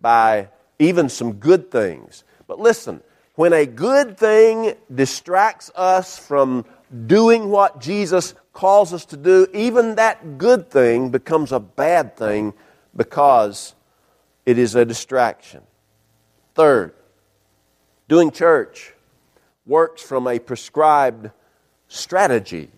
by 0.00 0.48
even 0.78 1.08
some 1.08 1.34
good 1.34 1.70
things. 1.70 2.24
But 2.46 2.58
listen, 2.58 3.02
when 3.36 3.52
a 3.52 3.66
good 3.66 4.18
thing 4.18 4.74
distracts 4.92 5.70
us 5.74 6.18
from 6.18 6.64
doing 7.06 7.50
what 7.50 7.80
Jesus 7.80 8.34
calls 8.52 8.92
us 8.92 9.04
to 9.06 9.16
do, 9.16 9.46
even 9.52 9.96
that 9.96 10.38
good 10.38 10.70
thing 10.70 11.10
becomes 11.10 11.52
a 11.52 11.60
bad 11.60 12.16
thing 12.16 12.52
because 12.94 13.74
it 14.46 14.58
is 14.58 14.74
a 14.74 14.84
distraction. 14.84 15.62
Third, 16.54 16.94
doing 18.08 18.30
church 18.30 18.93
works 19.66 20.02
from 20.02 20.26
a 20.26 20.38
prescribed 20.38 21.30
strategy. 21.88 22.71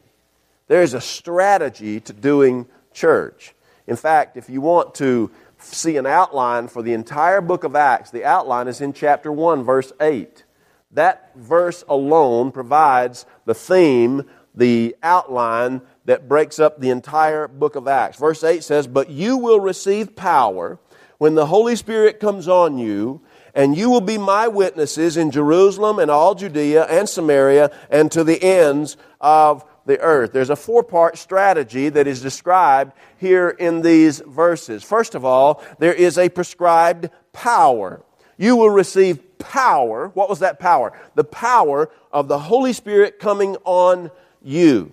There's 0.68 0.94
a 0.94 1.00
strategy 1.00 2.00
to 2.00 2.12
doing 2.12 2.66
church. 2.92 3.54
In 3.86 3.96
fact, 3.96 4.36
if 4.36 4.50
you 4.50 4.60
want 4.60 4.94
to 4.96 5.30
see 5.58 5.96
an 5.96 6.06
outline 6.06 6.68
for 6.68 6.82
the 6.82 6.92
entire 6.92 7.40
book 7.40 7.64
of 7.64 7.76
Acts, 7.76 8.10
the 8.10 8.24
outline 8.24 8.68
is 8.68 8.80
in 8.80 8.92
chapter 8.92 9.30
1, 9.32 9.62
verse 9.64 9.92
8. 10.00 10.44
That 10.92 11.32
verse 11.36 11.84
alone 11.88 12.52
provides 12.52 13.26
the 13.44 13.54
theme, 13.54 14.24
the 14.54 14.96
outline 15.02 15.82
that 16.04 16.28
breaks 16.28 16.58
up 16.58 16.80
the 16.80 16.90
entire 16.90 17.48
book 17.48 17.76
of 17.76 17.88
Acts. 17.88 18.18
Verse 18.18 18.42
8 18.42 18.62
says, 18.62 18.86
But 18.86 19.10
you 19.10 19.36
will 19.36 19.60
receive 19.60 20.16
power 20.16 20.78
when 21.18 21.34
the 21.34 21.46
Holy 21.46 21.76
Spirit 21.76 22.20
comes 22.20 22.48
on 22.48 22.78
you, 22.78 23.20
and 23.56 23.74
you 23.74 23.88
will 23.88 24.02
be 24.02 24.18
my 24.18 24.46
witnesses 24.46 25.16
in 25.16 25.30
Jerusalem 25.30 25.98
and 25.98 26.10
all 26.10 26.34
Judea 26.34 26.84
and 26.84 27.08
Samaria 27.08 27.70
and 27.90 28.12
to 28.12 28.22
the 28.22 28.40
ends 28.40 28.98
of 29.18 29.64
the 29.86 29.98
earth. 30.00 30.32
There's 30.32 30.50
a 30.50 30.56
four 30.56 30.82
part 30.82 31.16
strategy 31.16 31.88
that 31.88 32.06
is 32.06 32.20
described 32.20 32.92
here 33.16 33.48
in 33.48 33.80
these 33.80 34.20
verses. 34.20 34.84
First 34.84 35.14
of 35.14 35.24
all, 35.24 35.64
there 35.78 35.94
is 35.94 36.18
a 36.18 36.28
prescribed 36.28 37.08
power. 37.32 38.02
You 38.36 38.56
will 38.56 38.68
receive 38.68 39.38
power. 39.38 40.08
What 40.08 40.28
was 40.28 40.40
that 40.40 40.58
power? 40.58 40.92
The 41.14 41.24
power 41.24 41.90
of 42.12 42.28
the 42.28 42.38
Holy 42.38 42.74
Spirit 42.74 43.18
coming 43.18 43.56
on 43.64 44.10
you. 44.42 44.92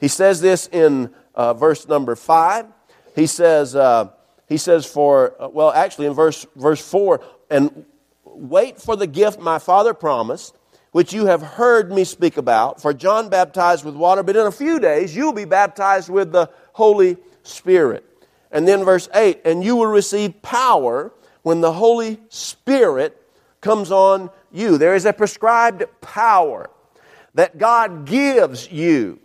He 0.00 0.08
says 0.08 0.42
this 0.42 0.68
in 0.70 1.14
uh, 1.34 1.54
verse 1.54 1.88
number 1.88 2.14
five. 2.14 2.66
He 3.14 3.26
says, 3.26 3.74
uh, 3.74 4.10
he 4.48 4.58
says 4.58 4.84
for, 4.84 5.34
uh, 5.40 5.48
well, 5.48 5.70
actually 5.70 6.08
in 6.08 6.12
verse, 6.12 6.44
verse 6.56 6.86
four, 6.86 7.24
and 7.48 7.86
wait 8.34 8.80
for 8.80 8.96
the 8.96 9.06
gift 9.06 9.40
my 9.40 9.58
father 9.58 9.94
promised 9.94 10.54
which 10.92 11.12
you 11.12 11.26
have 11.26 11.42
heard 11.42 11.90
me 11.90 12.04
speak 12.04 12.36
about. 12.36 12.80
For 12.80 12.94
John 12.94 13.28
baptized 13.28 13.84
with 13.84 13.96
water, 13.96 14.22
but 14.22 14.36
in 14.36 14.46
a 14.46 14.52
few 14.52 14.78
days 14.78 15.16
you'll 15.16 15.32
be 15.32 15.46
baptized 15.46 16.08
with 16.08 16.32
the 16.32 16.50
Holy 16.74 17.16
Spirit. 17.42 18.04
And 18.50 18.68
then 18.68 18.84
verse 18.84 19.08
8, 19.14 19.40
and 19.44 19.64
you 19.64 19.76
will 19.76 19.86
receive 19.86 20.40
power 20.42 21.12
when 21.42 21.62
the 21.62 21.72
Holy 21.72 22.20
Spirit 22.28 23.18
comes 23.62 23.90
on 23.90 24.30
you. 24.52 24.76
There 24.76 24.94
is 24.94 25.06
a 25.06 25.12
prescribed 25.12 25.84
power 26.02 26.68
that 27.34 27.56
God 27.56 28.04
gives 28.04 28.70
you. 28.70 29.18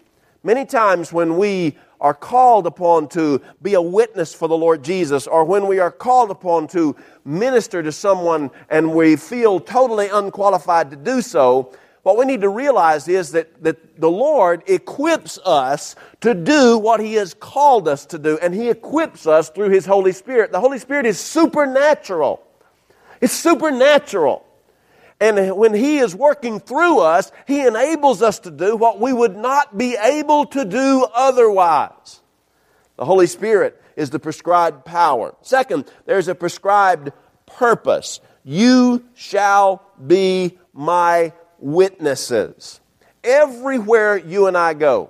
Many 0.44 0.66
times 0.66 1.12
when 1.12 1.36
we 1.36 1.78
are 2.00 2.14
called 2.14 2.68
upon 2.68 3.08
to 3.10 3.42
be 3.62 3.74
a 3.74 3.82
witness 3.82 4.34
for 4.34 4.48
the 4.48 4.58
Lord 4.58 4.84
Jesus, 4.84 5.28
or 5.28 5.44
when 5.44 5.68
we 5.68 5.80
are 5.80 5.92
called 5.92 6.32
upon 6.32 6.68
to 6.70 6.96
minister 7.26 7.84
to 7.84 7.92
someone 7.92 8.52
and 8.70 8.94
we 8.94 9.16
feel 9.16 9.60
totally 9.60 10.08
unqualified 10.10 10.92
to 10.92 10.96
do 10.96 11.22
so, 11.22 11.74
what 12.08 12.18
we 12.18 12.24
need 12.24 12.40
to 12.40 12.50
realize 12.50 13.10
is 13.10 13.34
that, 13.34 13.62
that 13.62 14.00
the 14.00 14.10
Lord 14.10 14.64
equips 14.68 15.38
us 15.44 15.94
to 16.22 16.34
do 16.34 16.78
what 16.78 17.02
He 17.02 17.16
has 17.16 17.34
called 17.34 17.90
us 17.90 18.06
to 18.06 18.18
do, 18.18 18.40
and 18.42 18.54
He 18.54 18.70
equips 18.70 19.28
us 19.28 19.50
through 19.50 19.72
His 19.72 19.86
Holy 19.86 20.14
Spirit. 20.14 20.54
The 20.54 20.60
Holy 20.62 20.80
Spirit 20.80 21.06
is 21.06 21.20
supernatural. 21.20 22.42
It's 23.20 23.34
supernatural. 23.34 24.47
And 25.20 25.58
when 25.58 25.74
He 25.74 25.98
is 25.98 26.14
working 26.14 26.60
through 26.60 27.00
us, 27.00 27.32
He 27.48 27.66
enables 27.66 28.22
us 28.22 28.40
to 28.40 28.52
do 28.52 28.76
what 28.76 29.00
we 29.00 29.12
would 29.12 29.36
not 29.36 29.78
be 29.78 29.96
able 29.96 30.46
to 30.48 30.64
do 30.64 31.08
otherwise. 31.14 32.22
The 32.98 33.06
Holy 33.06 33.28
Spirit 33.28 33.82
is 33.96 34.12
the 34.12 34.20
prescribed 34.20 34.86
power. 34.86 35.36
Second, 35.42 35.86
there's 36.06 36.28
a 36.28 36.36
prescribed 36.36 37.12
purpose. 37.46 38.20
You 38.44 39.06
shall 39.16 39.84
be 40.06 40.58
my 40.74 41.34
witnesses. 41.60 42.80
Everywhere 43.24 44.18
you 44.18 44.48
and 44.48 44.56
I 44.56 44.74
go, 44.74 45.10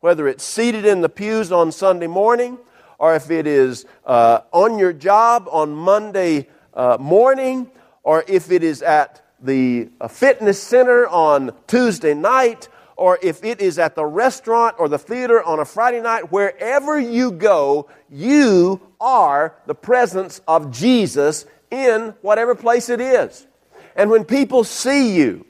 whether 0.00 0.28
it's 0.28 0.44
seated 0.44 0.86
in 0.86 1.00
the 1.00 1.08
pews 1.08 1.50
on 1.50 1.72
Sunday 1.72 2.06
morning, 2.06 2.58
or 2.98 3.14
if 3.14 3.30
it 3.30 3.46
is 3.46 3.84
uh, 4.04 4.40
on 4.52 4.78
your 4.78 4.92
job 4.92 5.48
on 5.50 5.74
Monday 5.74 6.48
uh, 6.74 6.96
morning, 7.00 7.70
or 8.04 8.24
if 8.28 8.50
it 8.50 8.62
is 8.62 8.82
at 8.82 9.27
the 9.40 9.88
uh, 10.00 10.08
fitness 10.08 10.62
center 10.62 11.06
on 11.06 11.52
Tuesday 11.66 12.14
night, 12.14 12.68
or 12.96 13.18
if 13.22 13.44
it 13.44 13.60
is 13.60 13.78
at 13.78 13.94
the 13.94 14.04
restaurant 14.04 14.76
or 14.78 14.88
the 14.88 14.98
theater 14.98 15.42
on 15.42 15.60
a 15.60 15.64
Friday 15.64 16.00
night, 16.00 16.32
wherever 16.32 16.98
you 16.98 17.30
go, 17.30 17.88
you 18.10 18.80
are 19.00 19.54
the 19.66 19.74
presence 19.74 20.40
of 20.48 20.72
Jesus 20.72 21.46
in 21.70 22.14
whatever 22.22 22.54
place 22.54 22.88
it 22.88 23.00
is. 23.00 23.46
And 23.94 24.10
when 24.10 24.24
people 24.24 24.64
see 24.64 25.14
you, 25.16 25.46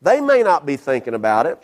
they 0.00 0.20
may 0.20 0.42
not 0.42 0.66
be 0.66 0.76
thinking 0.76 1.14
about 1.14 1.46
it, 1.46 1.62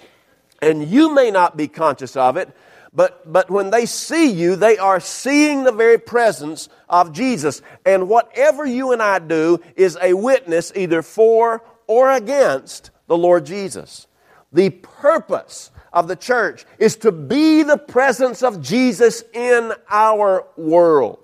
and 0.62 0.87
you 0.87 1.14
may 1.14 1.31
not 1.31 1.57
be 1.57 1.66
conscious 1.66 2.16
of 2.16 2.37
it, 2.37 2.49
but, 2.92 3.31
but 3.31 3.51
when 3.51 3.70
they 3.70 3.87
see 3.87 4.31
you, 4.31 4.57
they 4.57 4.79
are 4.79 5.01
seeing 5.01 5.64
the 5.64 5.72
very 5.72 5.98
presence 5.98 6.68
of 6.88 7.12
Jesus. 7.12 7.62
And 7.85 8.09
whatever 8.09 8.64
you 8.64 8.92
and 8.92 9.03
I 9.03 9.18
do 9.18 9.61
is 9.77 9.98
a 10.01 10.14
witness 10.14 10.72
either 10.74 11.03
for 11.03 11.62
or 11.87 12.11
against 12.11 12.90
the 13.07 13.16
Lord 13.16 13.46
Jesus. 13.46 14.07
The 14.53 14.70
purpose 14.70 15.70
of 15.92 16.09
the 16.09 16.16
church 16.16 16.64
is 16.79 16.96
to 16.96 17.12
be 17.12 17.62
the 17.62 17.79
presence 17.79 18.42
of 18.42 18.62
Jesus 18.62 19.22
in 19.33 19.72
our 19.90 20.46
world. 20.57 21.18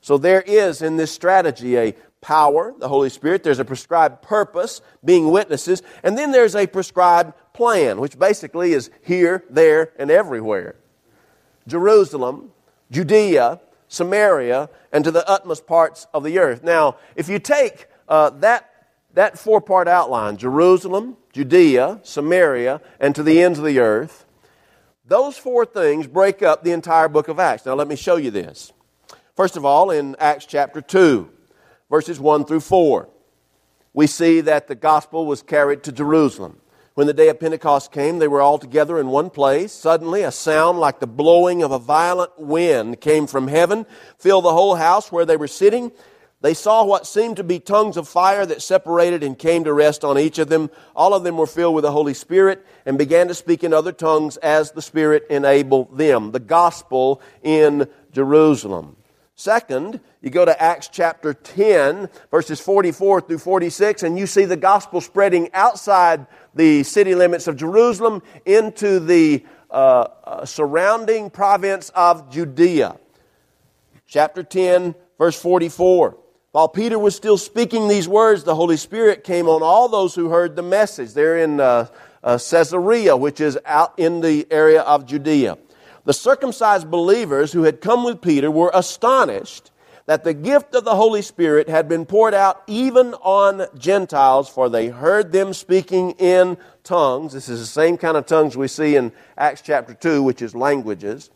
So 0.00 0.18
there 0.18 0.42
is 0.42 0.82
in 0.82 0.96
this 0.96 1.10
strategy 1.10 1.76
a 1.76 1.94
power, 2.20 2.74
the 2.78 2.88
Holy 2.88 3.10
Spirit, 3.10 3.42
there's 3.42 3.58
a 3.58 3.64
prescribed 3.64 4.22
purpose, 4.22 4.80
being 5.04 5.30
witnesses, 5.30 5.82
and 6.02 6.16
then 6.16 6.32
there's 6.32 6.56
a 6.56 6.66
prescribed 6.66 7.32
plan, 7.52 8.00
which 8.00 8.18
basically 8.18 8.72
is 8.72 8.90
here, 9.02 9.44
there, 9.50 9.92
and 9.98 10.10
everywhere. 10.10 10.76
Jerusalem, 11.68 12.50
Judea, 12.90 13.60
Samaria, 13.86 14.68
and 14.92 15.04
to 15.04 15.10
the 15.10 15.28
utmost 15.28 15.66
parts 15.66 16.06
of 16.12 16.24
the 16.24 16.38
earth. 16.38 16.64
Now, 16.64 16.96
if 17.14 17.28
you 17.28 17.38
take 17.38 17.86
uh, 18.08 18.30
that, 18.30 18.70
that 19.14 19.38
four 19.38 19.60
part 19.60 19.86
outline 19.86 20.36
Jerusalem, 20.36 21.16
Judea, 21.32 22.00
Samaria, 22.02 22.80
and 22.98 23.14
to 23.14 23.22
the 23.22 23.40
ends 23.42 23.58
of 23.58 23.64
the 23.64 23.78
earth 23.78 24.24
those 25.08 25.38
four 25.38 25.64
things 25.64 26.06
break 26.06 26.42
up 26.42 26.62
the 26.62 26.72
entire 26.72 27.08
book 27.08 27.28
of 27.28 27.40
Acts. 27.40 27.64
Now, 27.64 27.74
let 27.74 27.88
me 27.88 27.96
show 27.96 28.16
you 28.16 28.30
this. 28.30 28.72
First 29.34 29.56
of 29.56 29.64
all, 29.64 29.90
in 29.90 30.14
Acts 30.18 30.44
chapter 30.44 30.82
2, 30.82 31.30
verses 31.88 32.20
1 32.20 32.44
through 32.44 32.60
4, 32.60 33.08
we 33.94 34.06
see 34.06 34.42
that 34.42 34.68
the 34.68 34.74
gospel 34.74 35.24
was 35.24 35.40
carried 35.40 35.82
to 35.84 35.92
Jerusalem. 35.92 36.60
When 36.98 37.06
the 37.06 37.14
day 37.14 37.28
of 37.28 37.38
Pentecost 37.38 37.92
came, 37.92 38.18
they 38.18 38.26
were 38.26 38.40
all 38.40 38.58
together 38.58 38.98
in 38.98 39.06
one 39.06 39.30
place. 39.30 39.72
Suddenly, 39.72 40.24
a 40.24 40.32
sound 40.32 40.80
like 40.80 40.98
the 40.98 41.06
blowing 41.06 41.62
of 41.62 41.70
a 41.70 41.78
violent 41.78 42.36
wind 42.36 43.00
came 43.00 43.28
from 43.28 43.46
heaven, 43.46 43.86
filled 44.18 44.44
the 44.44 44.52
whole 44.52 44.74
house 44.74 45.12
where 45.12 45.24
they 45.24 45.36
were 45.36 45.46
sitting. 45.46 45.92
They 46.40 46.54
saw 46.54 46.84
what 46.84 47.06
seemed 47.06 47.36
to 47.36 47.44
be 47.44 47.60
tongues 47.60 47.96
of 47.96 48.08
fire 48.08 48.44
that 48.46 48.62
separated 48.62 49.22
and 49.22 49.38
came 49.38 49.62
to 49.62 49.72
rest 49.72 50.02
on 50.02 50.18
each 50.18 50.40
of 50.40 50.48
them. 50.48 50.70
All 50.96 51.14
of 51.14 51.22
them 51.22 51.36
were 51.36 51.46
filled 51.46 51.76
with 51.76 51.84
the 51.84 51.92
Holy 51.92 52.14
Spirit 52.14 52.66
and 52.84 52.98
began 52.98 53.28
to 53.28 53.34
speak 53.34 53.62
in 53.62 53.72
other 53.72 53.92
tongues 53.92 54.36
as 54.38 54.72
the 54.72 54.82
Spirit 54.82 55.24
enabled 55.30 55.98
them. 55.98 56.32
The 56.32 56.40
gospel 56.40 57.22
in 57.44 57.88
Jerusalem. 58.10 58.96
Second, 59.36 60.00
you 60.20 60.30
go 60.30 60.44
to 60.44 60.60
Acts 60.60 60.88
chapter 60.88 61.32
10, 61.32 62.08
verses 62.28 62.58
44 62.58 63.20
through 63.20 63.38
46, 63.38 64.02
and 64.02 64.18
you 64.18 64.26
see 64.26 64.46
the 64.46 64.56
gospel 64.56 65.00
spreading 65.00 65.48
outside 65.54 66.26
the 66.54 66.82
city 66.82 67.14
limits 67.14 67.46
of 67.46 67.56
Jerusalem 67.56 68.22
into 68.44 69.00
the 69.00 69.44
uh, 69.70 70.08
uh, 70.24 70.44
surrounding 70.44 71.30
province 71.30 71.90
of 71.90 72.30
Judea. 72.30 72.96
Chapter 74.06 74.42
10, 74.42 74.94
verse 75.18 75.40
44. 75.40 76.16
While 76.52 76.68
Peter 76.68 76.98
was 76.98 77.14
still 77.14 77.36
speaking 77.36 77.88
these 77.88 78.08
words, 78.08 78.44
the 78.44 78.54
Holy 78.54 78.78
Spirit 78.78 79.22
came 79.22 79.48
on 79.48 79.62
all 79.62 79.88
those 79.88 80.14
who 80.14 80.30
heard 80.30 80.56
the 80.56 80.62
message. 80.62 81.12
They're 81.12 81.38
in 81.38 81.60
uh, 81.60 81.88
uh 82.22 82.38
Caesarea, 82.38 83.16
which 83.16 83.40
is 83.40 83.58
out 83.64 83.98
in 83.98 84.20
the 84.20 84.46
area 84.50 84.80
of 84.82 85.06
Judea. 85.06 85.58
The 86.04 86.14
circumcised 86.14 86.90
believers 86.90 87.52
who 87.52 87.64
had 87.64 87.82
come 87.82 88.02
with 88.02 88.22
Peter 88.22 88.50
were 88.50 88.70
astonished 88.72 89.70
that 90.08 90.24
the 90.24 90.32
gift 90.32 90.74
of 90.74 90.86
the 90.86 90.96
Holy 90.96 91.20
Spirit 91.20 91.68
had 91.68 91.86
been 91.86 92.06
poured 92.06 92.32
out 92.32 92.62
even 92.66 93.12
on 93.16 93.66
Gentiles, 93.76 94.48
for 94.48 94.70
they 94.70 94.88
heard 94.88 95.32
them 95.32 95.52
speaking 95.52 96.12
in 96.12 96.56
tongues. 96.82 97.34
This 97.34 97.50
is 97.50 97.60
the 97.60 97.66
same 97.66 97.98
kind 97.98 98.16
of 98.16 98.24
tongues 98.24 98.56
we 98.56 98.68
see 98.68 98.96
in 98.96 99.12
Acts 99.36 99.60
chapter 99.60 99.92
2, 99.92 100.22
which 100.22 100.40
is 100.40 100.54
languages, 100.54 101.28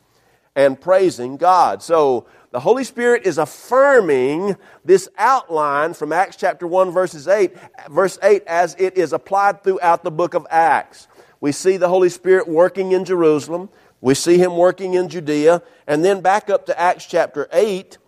and 0.57 0.81
praising 0.81 1.37
God. 1.37 1.83
So 1.83 2.25
the 2.51 2.61
Holy 2.61 2.85
Spirit 2.85 3.27
is 3.27 3.37
affirming 3.37 4.57
this 4.87 5.07
outline 5.19 5.93
from 5.93 6.11
Acts 6.11 6.37
chapter 6.37 6.67
1, 6.67 6.93
verses 6.93 7.29
8, 7.29 7.55
verse 7.91 8.19
8, 8.23 8.43
as 8.47 8.75
it 8.79 8.97
is 8.97 9.13
applied 9.13 9.63
throughout 9.63 10.03
the 10.03 10.11
book 10.11 10.33
of 10.33 10.47
Acts. 10.51 11.09
We 11.43 11.53
see 11.53 11.77
the 11.77 11.91
Holy 11.91 12.09
Spirit 12.09 12.49
working 12.49 12.93
in 12.93 13.05
Jerusalem. 13.05 13.69
We 14.01 14.15
see 14.15 14.39
him 14.39 14.57
working 14.57 14.95
in 14.95 15.11
Judea. 15.11 15.63
And 15.87 16.03
then 16.03 16.23
back 16.23 16.49
up 16.49 16.65
to 16.67 16.81
Acts 16.81 17.05
chapter 17.05 17.49
8, 17.53 17.99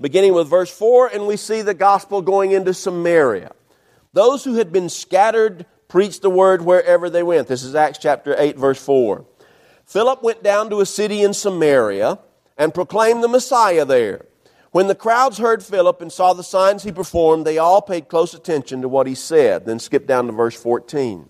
beginning 0.00 0.34
with 0.34 0.48
verse 0.48 0.70
4, 0.70 1.08
and 1.08 1.26
we 1.26 1.36
see 1.36 1.62
the 1.62 1.74
gospel 1.74 2.22
going 2.22 2.52
into 2.52 2.72
Samaria. 2.72 3.52
Those 4.12 4.44
who 4.44 4.54
had 4.54 4.72
been 4.72 4.88
scattered 4.88 5.66
preached 5.88 6.22
the 6.22 6.30
word 6.30 6.62
wherever 6.62 7.10
they 7.10 7.22
went. 7.22 7.48
This 7.48 7.62
is 7.62 7.74
Acts 7.74 7.98
chapter 7.98 8.34
8, 8.38 8.56
verse 8.56 8.82
4. 8.82 9.24
Philip 9.86 10.22
went 10.22 10.42
down 10.42 10.70
to 10.70 10.80
a 10.80 10.86
city 10.86 11.22
in 11.22 11.34
Samaria 11.34 12.18
and 12.56 12.72
proclaimed 12.72 13.22
the 13.22 13.28
Messiah 13.28 13.84
there. 13.84 14.26
When 14.70 14.86
the 14.86 14.94
crowds 14.94 15.38
heard 15.38 15.64
Philip 15.64 16.00
and 16.00 16.12
saw 16.12 16.32
the 16.32 16.44
signs 16.44 16.84
he 16.84 16.92
performed, 16.92 17.44
they 17.44 17.58
all 17.58 17.82
paid 17.82 18.08
close 18.08 18.34
attention 18.34 18.82
to 18.82 18.88
what 18.88 19.08
he 19.08 19.16
said. 19.16 19.66
Then 19.66 19.80
skip 19.80 20.06
down 20.06 20.26
to 20.26 20.32
verse 20.32 20.54
14. 20.60 21.28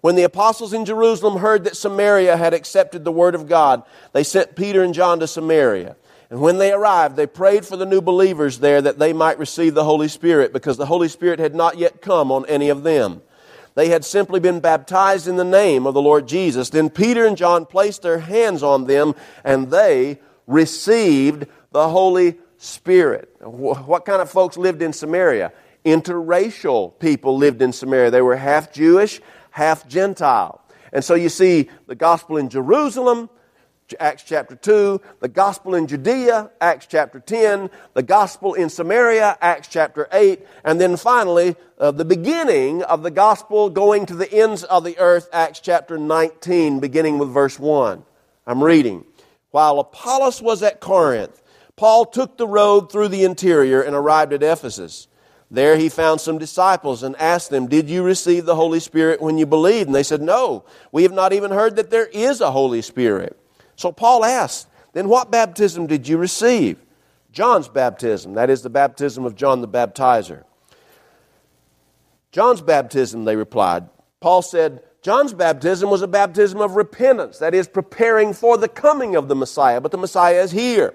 When 0.00 0.14
the 0.14 0.22
apostles 0.22 0.72
in 0.72 0.84
Jerusalem 0.84 1.38
heard 1.38 1.64
that 1.64 1.76
Samaria 1.76 2.36
had 2.36 2.54
accepted 2.54 3.04
the 3.04 3.10
word 3.10 3.34
of 3.34 3.48
God, 3.48 3.82
they 4.12 4.22
sent 4.22 4.54
Peter 4.54 4.84
and 4.84 4.94
John 4.94 5.18
to 5.18 5.26
Samaria. 5.26 5.96
And 6.30 6.40
when 6.40 6.58
they 6.58 6.72
arrived, 6.72 7.16
they 7.16 7.26
prayed 7.26 7.64
for 7.64 7.76
the 7.76 7.86
new 7.86 8.02
believers 8.02 8.58
there 8.58 8.82
that 8.82 8.98
they 8.98 9.12
might 9.12 9.38
receive 9.38 9.74
the 9.74 9.84
Holy 9.84 10.08
Spirit, 10.08 10.52
because 10.52 10.76
the 10.76 10.86
Holy 10.86 11.08
Spirit 11.08 11.38
had 11.38 11.54
not 11.54 11.78
yet 11.78 12.02
come 12.02 12.30
on 12.30 12.44
any 12.46 12.68
of 12.68 12.82
them. 12.82 13.22
They 13.74 13.88
had 13.88 14.04
simply 14.04 14.40
been 14.40 14.60
baptized 14.60 15.28
in 15.28 15.36
the 15.36 15.44
name 15.44 15.86
of 15.86 15.94
the 15.94 16.02
Lord 16.02 16.26
Jesus. 16.26 16.68
Then 16.68 16.90
Peter 16.90 17.24
and 17.24 17.36
John 17.36 17.64
placed 17.64 18.02
their 18.02 18.18
hands 18.18 18.62
on 18.62 18.86
them, 18.86 19.14
and 19.44 19.70
they 19.70 20.18
received 20.46 21.46
the 21.70 21.88
Holy 21.88 22.38
Spirit. 22.56 23.34
What 23.40 24.04
kind 24.04 24.20
of 24.20 24.28
folks 24.28 24.56
lived 24.56 24.82
in 24.82 24.92
Samaria? 24.92 25.52
Interracial 25.84 26.98
people 26.98 27.38
lived 27.38 27.62
in 27.62 27.72
Samaria. 27.72 28.10
They 28.10 28.20
were 28.20 28.36
half 28.36 28.72
Jewish, 28.72 29.20
half 29.50 29.88
Gentile. 29.88 30.60
And 30.92 31.04
so 31.04 31.14
you 31.14 31.28
see 31.28 31.70
the 31.86 31.94
gospel 31.94 32.36
in 32.36 32.48
Jerusalem, 32.48 33.30
Acts 33.98 34.22
chapter 34.22 34.54
2, 34.54 35.00
the 35.20 35.28
gospel 35.28 35.74
in 35.74 35.86
Judea, 35.86 36.50
Acts 36.60 36.86
chapter 36.86 37.20
10, 37.20 37.70
the 37.94 38.02
gospel 38.02 38.54
in 38.54 38.68
Samaria, 38.68 39.38
Acts 39.40 39.68
chapter 39.68 40.08
8, 40.12 40.44
and 40.64 40.80
then 40.80 40.96
finally, 40.96 41.56
uh, 41.78 41.90
the 41.90 42.04
beginning 42.04 42.82
of 42.82 43.02
the 43.02 43.10
gospel 43.10 43.70
going 43.70 44.06
to 44.06 44.14
the 44.14 44.32
ends 44.32 44.64
of 44.64 44.84
the 44.84 44.98
earth, 44.98 45.28
Acts 45.32 45.60
chapter 45.60 45.98
19, 45.98 46.80
beginning 46.80 47.18
with 47.18 47.30
verse 47.30 47.58
1. 47.58 48.04
I'm 48.46 48.62
reading. 48.62 49.04
While 49.50 49.78
Apollos 49.78 50.42
was 50.42 50.62
at 50.62 50.80
Corinth, 50.80 51.42
Paul 51.76 52.06
took 52.06 52.36
the 52.36 52.46
road 52.46 52.90
through 52.90 53.08
the 53.08 53.24
interior 53.24 53.80
and 53.80 53.94
arrived 53.94 54.32
at 54.32 54.42
Ephesus. 54.42 55.08
There 55.50 55.78
he 55.78 55.88
found 55.88 56.20
some 56.20 56.38
disciples 56.38 57.02
and 57.02 57.16
asked 57.16 57.50
them, 57.50 57.68
Did 57.68 57.88
you 57.88 58.02
receive 58.02 58.44
the 58.44 58.56
Holy 58.56 58.80
Spirit 58.80 59.22
when 59.22 59.38
you 59.38 59.46
believed? 59.46 59.86
And 59.86 59.94
they 59.94 60.02
said, 60.02 60.20
No, 60.20 60.64
we 60.92 61.04
have 61.04 61.12
not 61.12 61.32
even 61.32 61.50
heard 61.50 61.76
that 61.76 61.90
there 61.90 62.06
is 62.06 62.40
a 62.40 62.50
Holy 62.50 62.82
Spirit. 62.82 63.38
So 63.78 63.92
Paul 63.92 64.24
asked, 64.24 64.66
Then 64.92 65.08
what 65.08 65.30
baptism 65.30 65.86
did 65.86 66.06
you 66.06 66.18
receive? 66.18 66.78
John's 67.32 67.68
baptism, 67.68 68.34
that 68.34 68.50
is 68.50 68.62
the 68.62 68.70
baptism 68.70 69.24
of 69.24 69.36
John 69.36 69.60
the 69.60 69.68
baptizer. 69.68 70.42
John's 72.32 72.60
baptism, 72.60 73.24
they 73.24 73.36
replied. 73.36 73.88
Paul 74.20 74.42
said, 74.42 74.82
John's 75.00 75.32
baptism 75.32 75.88
was 75.88 76.02
a 76.02 76.08
baptism 76.08 76.60
of 76.60 76.74
repentance, 76.74 77.38
that 77.38 77.54
is, 77.54 77.68
preparing 77.68 78.34
for 78.34 78.58
the 78.58 78.68
coming 78.68 79.14
of 79.14 79.28
the 79.28 79.36
Messiah, 79.36 79.80
but 79.80 79.92
the 79.92 79.98
Messiah 79.98 80.42
is 80.42 80.50
here. 80.50 80.94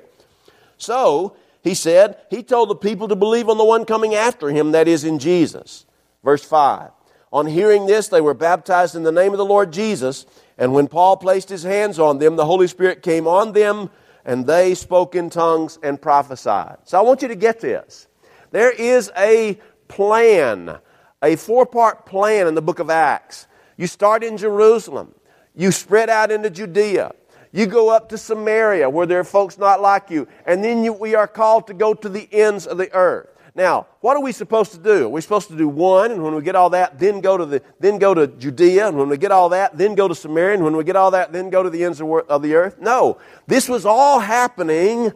So, 0.77 1.37
he 1.63 1.73
said, 1.73 2.17
he 2.29 2.43
told 2.43 2.69
the 2.69 2.75
people 2.75 3.07
to 3.07 3.15
believe 3.15 3.47
on 3.47 3.57
the 3.57 3.63
one 3.63 3.85
coming 3.85 4.13
after 4.13 4.49
him, 4.49 4.73
that 4.73 4.89
is, 4.89 5.05
in 5.05 5.19
Jesus. 5.19 5.85
Verse 6.21 6.43
5. 6.43 6.91
On 7.31 7.47
hearing 7.47 7.85
this, 7.85 8.09
they 8.09 8.21
were 8.21 8.33
baptized 8.33 8.95
in 8.95 9.03
the 9.03 9.11
name 9.11 9.31
of 9.31 9.37
the 9.37 9.45
Lord 9.45 9.71
Jesus, 9.71 10.25
and 10.57 10.73
when 10.73 10.87
Paul 10.87 11.17
placed 11.17 11.49
his 11.49 11.63
hands 11.63 11.99
on 11.99 12.19
them, 12.19 12.35
the 12.35 12.45
Holy 12.45 12.67
Spirit 12.67 13.01
came 13.01 13.27
on 13.27 13.53
them, 13.53 13.89
and 14.25 14.45
they 14.45 14.75
spoke 14.75 15.15
in 15.15 15.29
tongues 15.29 15.79
and 15.83 16.01
prophesied. 16.01 16.77
So 16.85 16.97
I 16.97 17.01
want 17.01 17.21
you 17.21 17.27
to 17.29 17.35
get 17.35 17.59
this. 17.59 18.07
There 18.51 18.71
is 18.71 19.11
a 19.17 19.59
plan, 19.87 20.77
a 21.21 21.35
four 21.35 21.65
part 21.65 22.05
plan 22.05 22.47
in 22.47 22.55
the 22.55 22.61
book 22.61 22.79
of 22.79 22.89
Acts 22.89 23.47
you 23.77 23.87
start 23.87 24.23
in 24.23 24.37
Jerusalem. 24.37 25.13
You 25.55 25.71
spread 25.71 26.09
out 26.09 26.31
into 26.31 26.49
Judea. 26.49 27.11
You 27.51 27.65
go 27.67 27.89
up 27.89 28.09
to 28.09 28.17
Samaria 28.17 28.89
where 28.89 29.05
there 29.05 29.19
are 29.19 29.23
folks 29.23 29.57
not 29.57 29.81
like 29.81 30.09
you. 30.09 30.27
And 30.45 30.63
then 30.63 30.83
you, 30.83 30.93
we 30.93 31.15
are 31.15 31.27
called 31.27 31.67
to 31.67 31.73
go 31.73 31.93
to 31.93 32.09
the 32.09 32.27
ends 32.31 32.65
of 32.65 32.77
the 32.77 32.91
earth. 32.93 33.29
Now, 33.55 33.85
what 34.01 34.17
are 34.17 34.23
we 34.23 34.31
supposed 34.31 34.71
to 34.71 34.79
do? 34.79 35.07
We're 35.07 35.21
supposed 35.21 35.49
to 35.49 35.57
do 35.57 35.67
one, 35.67 36.11
and 36.11 36.23
when 36.23 36.33
we 36.33 36.41
get 36.41 36.55
all 36.55 36.71
that, 36.71 36.97
then 36.97 37.21
go 37.21 37.37
to 37.37 37.45
the, 37.45 37.61
then 37.79 37.99
go 37.99 38.13
to 38.15 38.25
Judea, 38.25 38.87
and 38.87 38.97
when 38.97 39.09
we 39.09 39.17
get 39.17 39.31
all 39.31 39.49
that, 39.49 39.77
then 39.77 39.93
go 39.93 40.07
to 40.07 40.15
Samaria, 40.15 40.55
and 40.55 40.63
when 40.63 40.75
we 40.75 40.83
get 40.83 40.95
all 40.95 41.11
that, 41.11 41.31
then 41.31 41.51
go 41.51 41.61
to 41.61 41.69
the 41.69 41.83
ends 41.83 42.01
of 42.01 42.41
the 42.41 42.55
earth. 42.55 42.79
No, 42.79 43.19
this 43.45 43.69
was 43.69 43.85
all 43.85 44.19
happening 44.19 45.11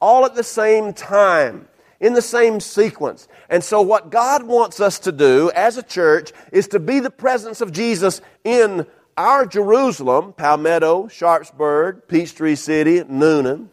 all 0.00 0.24
at 0.24 0.34
the 0.34 0.44
same 0.44 0.94
time 0.94 1.68
in 2.00 2.14
the 2.14 2.22
same 2.22 2.60
sequence. 2.60 3.28
And 3.50 3.62
so, 3.62 3.82
what 3.82 4.10
God 4.10 4.42
wants 4.44 4.80
us 4.80 4.98
to 5.00 5.12
do 5.12 5.50
as 5.54 5.76
a 5.76 5.82
church 5.82 6.32
is 6.50 6.68
to 6.68 6.80
be 6.80 6.98
the 6.98 7.10
presence 7.10 7.60
of 7.60 7.72
Jesus 7.72 8.22
in 8.42 8.86
our 9.18 9.44
Jerusalem, 9.44 10.32
Palmetto, 10.32 11.08
Sharpsburg, 11.08 12.08
Peachtree 12.08 12.54
City, 12.54 13.00
Newnan. 13.00 13.68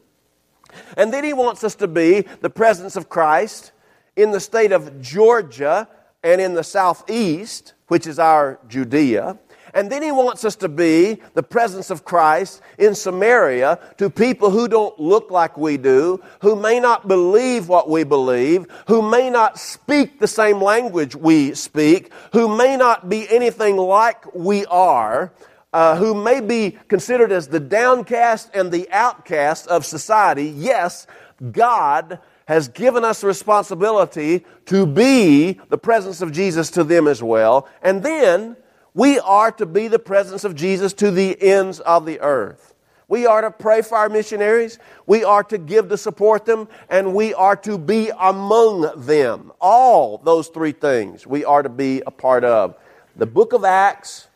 And 0.98 1.14
then 1.14 1.24
He 1.24 1.32
wants 1.32 1.64
us 1.64 1.76
to 1.76 1.88
be 1.88 2.26
the 2.42 2.50
presence 2.50 2.98
of 2.98 3.08
Christ 3.08 3.72
in 4.20 4.32
the 4.32 4.40
state 4.40 4.74
of 4.74 5.02
Georgia 5.02 5.88
and 6.24 6.42
in 6.42 6.54
the 6.54 6.64
southeast, 6.64 7.74
which 7.88 8.06
is 8.06 8.20
our 8.20 8.60
Judea. 8.68 9.38
And 9.74 9.90
then 9.90 10.02
he 10.02 10.12
wants 10.12 10.44
us 10.44 10.56
to 10.58 10.68
be 10.68 11.22
the 11.36 11.44
presence 11.44 11.90
of 11.90 12.04
Christ 12.04 12.62
in 12.78 12.96
Samaria 12.96 13.80
to 13.98 14.10
people 14.10 14.50
who 14.50 14.68
don't 14.68 15.00
look 15.00 15.32
like 15.32 15.58
we 15.58 15.78
do, 15.78 16.22
who 16.42 16.56
may 16.56 16.80
not 16.80 17.08
believe 17.08 17.70
what 17.70 17.90
we 17.90 18.04
believe, 18.04 18.66
who 18.88 19.02
may 19.02 19.30
not 19.30 19.58
speak 19.58 20.20
the 20.20 20.28
same 20.28 20.62
language 20.62 21.16
we 21.16 21.54
speak, 21.54 22.12
who 22.34 22.58
may 22.58 22.76
not 22.76 23.10
be 23.10 23.30
anything 23.30 23.78
like 23.78 24.34
we 24.34 24.66
are, 24.66 25.32
uh, 25.72 25.96
who 25.96 26.14
may 26.16 26.42
be 26.42 26.78
considered 26.88 27.32
as 27.32 27.48
the 27.48 27.60
downcast 27.60 28.50
and 28.54 28.72
the 28.72 28.90
outcast 28.92 29.68
of 29.68 29.86
society. 29.86 30.46
Yes, 30.46 31.06
God 31.52 32.20
has 32.50 32.68
given 32.68 33.06
us 33.06 33.22
the 33.22 33.28
responsibility 33.28 34.44
to 34.66 34.88
be 34.88 35.60
the 35.70 35.78
presence 35.78 36.20
of 36.20 36.32
Jesus 36.32 36.72
to 36.72 36.84
them 36.84 37.08
as 37.08 37.22
well. 37.22 37.70
And 37.84 38.02
then, 38.02 38.58
we 38.96 39.20
are 39.20 39.52
to 39.52 39.68
be 39.68 39.88
the 39.88 40.00
presence 40.00 40.44
of 40.44 40.56
Jesus 40.56 40.94
to 40.94 41.12
the 41.12 41.40
ends 41.40 41.80
of 41.80 42.08
the 42.08 42.20
earth. 42.22 42.74
We 43.08 43.28
are 43.28 43.42
to 43.42 43.52
pray 43.52 43.84
for 43.84 44.00
our 44.00 44.10
missionaries. 44.10 44.80
We 45.06 45.24
are 45.24 45.44
to 45.44 45.60
give 45.60 45.90
to 45.90 45.98
support 45.98 46.46
them. 46.46 46.68
And 46.90 47.14
we 47.14 47.36
are 47.36 47.56
to 47.58 47.78
be 47.78 48.10
among 48.20 49.06
them. 49.06 49.52
All 49.62 50.18
those 50.18 50.48
three 50.48 50.72
things 50.72 51.28
we 51.28 51.46
are 51.46 51.62
to 51.62 51.70
be 51.70 52.02
a 52.08 52.12
part 52.12 52.44
of. 52.44 52.76
The 53.16 53.28
book 53.28 53.54
of 53.54 53.64
Acts, 53.64 54.28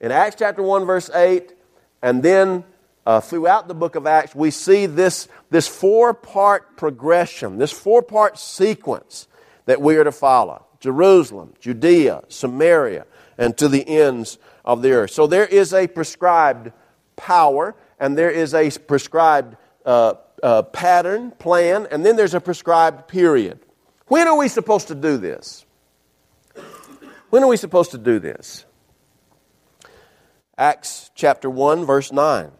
in 0.00 0.10
Acts 0.10 0.34
chapter 0.36 0.64
1, 0.64 0.84
verse 0.84 1.10
8, 1.14 1.52
and 2.02 2.24
then 2.24 2.64
uh, 3.04 3.20
throughout 3.20 3.68
the 3.68 3.74
book 3.74 3.94
of 3.96 4.06
Acts, 4.06 4.34
we 4.34 4.50
see 4.50 4.86
this, 4.86 5.28
this 5.50 5.66
four 5.66 6.14
part 6.14 6.76
progression, 6.76 7.58
this 7.58 7.72
four 7.72 8.02
part 8.02 8.38
sequence 8.38 9.26
that 9.66 9.80
we 9.80 9.96
are 9.96 10.04
to 10.04 10.12
follow 10.12 10.66
Jerusalem, 10.80 11.54
Judea, 11.60 12.22
Samaria, 12.28 13.06
and 13.38 13.56
to 13.58 13.68
the 13.68 13.86
ends 13.86 14.38
of 14.64 14.82
the 14.82 14.92
earth. 14.92 15.10
So 15.10 15.26
there 15.26 15.46
is 15.46 15.72
a 15.72 15.86
prescribed 15.86 16.72
power, 17.16 17.74
and 17.98 18.16
there 18.16 18.30
is 18.30 18.54
a 18.54 18.70
prescribed 18.70 19.56
uh, 19.84 20.14
uh, 20.42 20.62
pattern, 20.62 21.30
plan, 21.32 21.86
and 21.90 22.04
then 22.04 22.16
there's 22.16 22.34
a 22.34 22.40
prescribed 22.40 23.08
period. 23.08 23.60
When 24.06 24.26
are 24.28 24.36
we 24.36 24.48
supposed 24.48 24.88
to 24.88 24.94
do 24.94 25.16
this? 25.16 25.64
When 27.30 27.42
are 27.42 27.48
we 27.48 27.56
supposed 27.56 27.92
to 27.92 27.98
do 27.98 28.18
this? 28.18 28.64
Acts 30.58 31.10
chapter 31.14 31.48
1, 31.48 31.84
verse 31.86 32.12
9. 32.12 32.50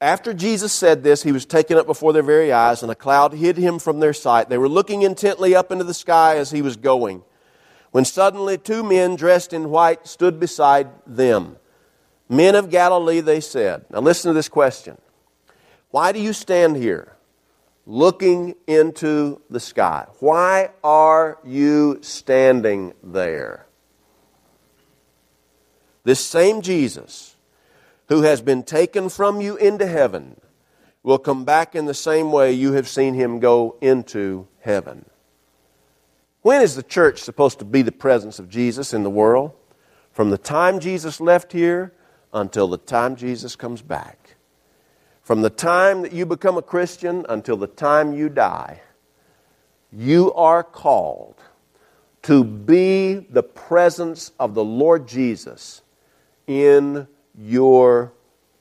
After 0.00 0.32
Jesus 0.32 0.72
said 0.72 1.02
this, 1.02 1.22
he 1.22 1.32
was 1.32 1.44
taken 1.44 1.76
up 1.76 1.86
before 1.86 2.14
their 2.14 2.22
very 2.22 2.52
eyes, 2.52 2.82
and 2.82 2.90
a 2.90 2.94
cloud 2.94 3.34
hid 3.34 3.58
him 3.58 3.78
from 3.78 4.00
their 4.00 4.14
sight. 4.14 4.48
They 4.48 4.56
were 4.56 4.68
looking 4.68 5.02
intently 5.02 5.54
up 5.54 5.70
into 5.70 5.84
the 5.84 5.92
sky 5.92 6.36
as 6.36 6.50
he 6.50 6.62
was 6.62 6.76
going, 6.76 7.22
when 7.90 8.06
suddenly 8.06 8.56
two 8.56 8.82
men 8.82 9.16
dressed 9.16 9.52
in 9.52 9.68
white 9.68 10.06
stood 10.06 10.40
beside 10.40 10.88
them. 11.06 11.56
Men 12.30 12.54
of 12.54 12.70
Galilee, 12.70 13.20
they 13.20 13.40
said. 13.40 13.84
Now 13.90 14.00
listen 14.00 14.30
to 14.30 14.34
this 14.34 14.48
question 14.48 14.96
Why 15.90 16.12
do 16.12 16.20
you 16.20 16.32
stand 16.32 16.76
here 16.76 17.16
looking 17.84 18.54
into 18.66 19.42
the 19.50 19.60
sky? 19.60 20.06
Why 20.20 20.70
are 20.82 21.38
you 21.44 21.98
standing 22.00 22.94
there? 23.02 23.66
This 26.04 26.24
same 26.24 26.62
Jesus 26.62 27.36
who 28.10 28.22
has 28.22 28.42
been 28.42 28.64
taken 28.64 29.08
from 29.08 29.40
you 29.40 29.56
into 29.56 29.86
heaven 29.86 30.38
will 31.04 31.16
come 31.16 31.44
back 31.44 31.76
in 31.76 31.86
the 31.86 31.94
same 31.94 32.32
way 32.32 32.52
you 32.52 32.72
have 32.72 32.88
seen 32.88 33.14
him 33.14 33.38
go 33.38 33.76
into 33.80 34.48
heaven. 34.58 35.08
When 36.42 36.60
is 36.60 36.74
the 36.74 36.82
church 36.82 37.20
supposed 37.20 37.60
to 37.60 37.64
be 37.64 37.82
the 37.82 37.92
presence 37.92 38.40
of 38.40 38.48
Jesus 38.48 38.92
in 38.92 39.04
the 39.04 39.10
world? 39.10 39.52
From 40.10 40.30
the 40.30 40.38
time 40.38 40.80
Jesus 40.80 41.20
left 41.20 41.52
here 41.52 41.92
until 42.34 42.66
the 42.66 42.78
time 42.78 43.14
Jesus 43.14 43.54
comes 43.54 43.80
back. 43.80 44.34
From 45.22 45.42
the 45.42 45.50
time 45.50 46.02
that 46.02 46.12
you 46.12 46.26
become 46.26 46.58
a 46.58 46.62
Christian 46.62 47.24
until 47.28 47.56
the 47.56 47.68
time 47.68 48.12
you 48.12 48.28
die, 48.28 48.80
you 49.92 50.32
are 50.34 50.64
called 50.64 51.36
to 52.22 52.42
be 52.42 53.14
the 53.14 53.44
presence 53.44 54.32
of 54.40 54.54
the 54.54 54.64
Lord 54.64 55.06
Jesus 55.06 55.82
in 56.48 57.06
your 57.40 58.12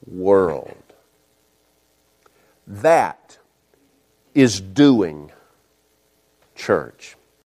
world. 0.06 0.84
That 2.66 3.38
is 4.34 4.62
doing 4.62 5.32
church. 6.56 7.16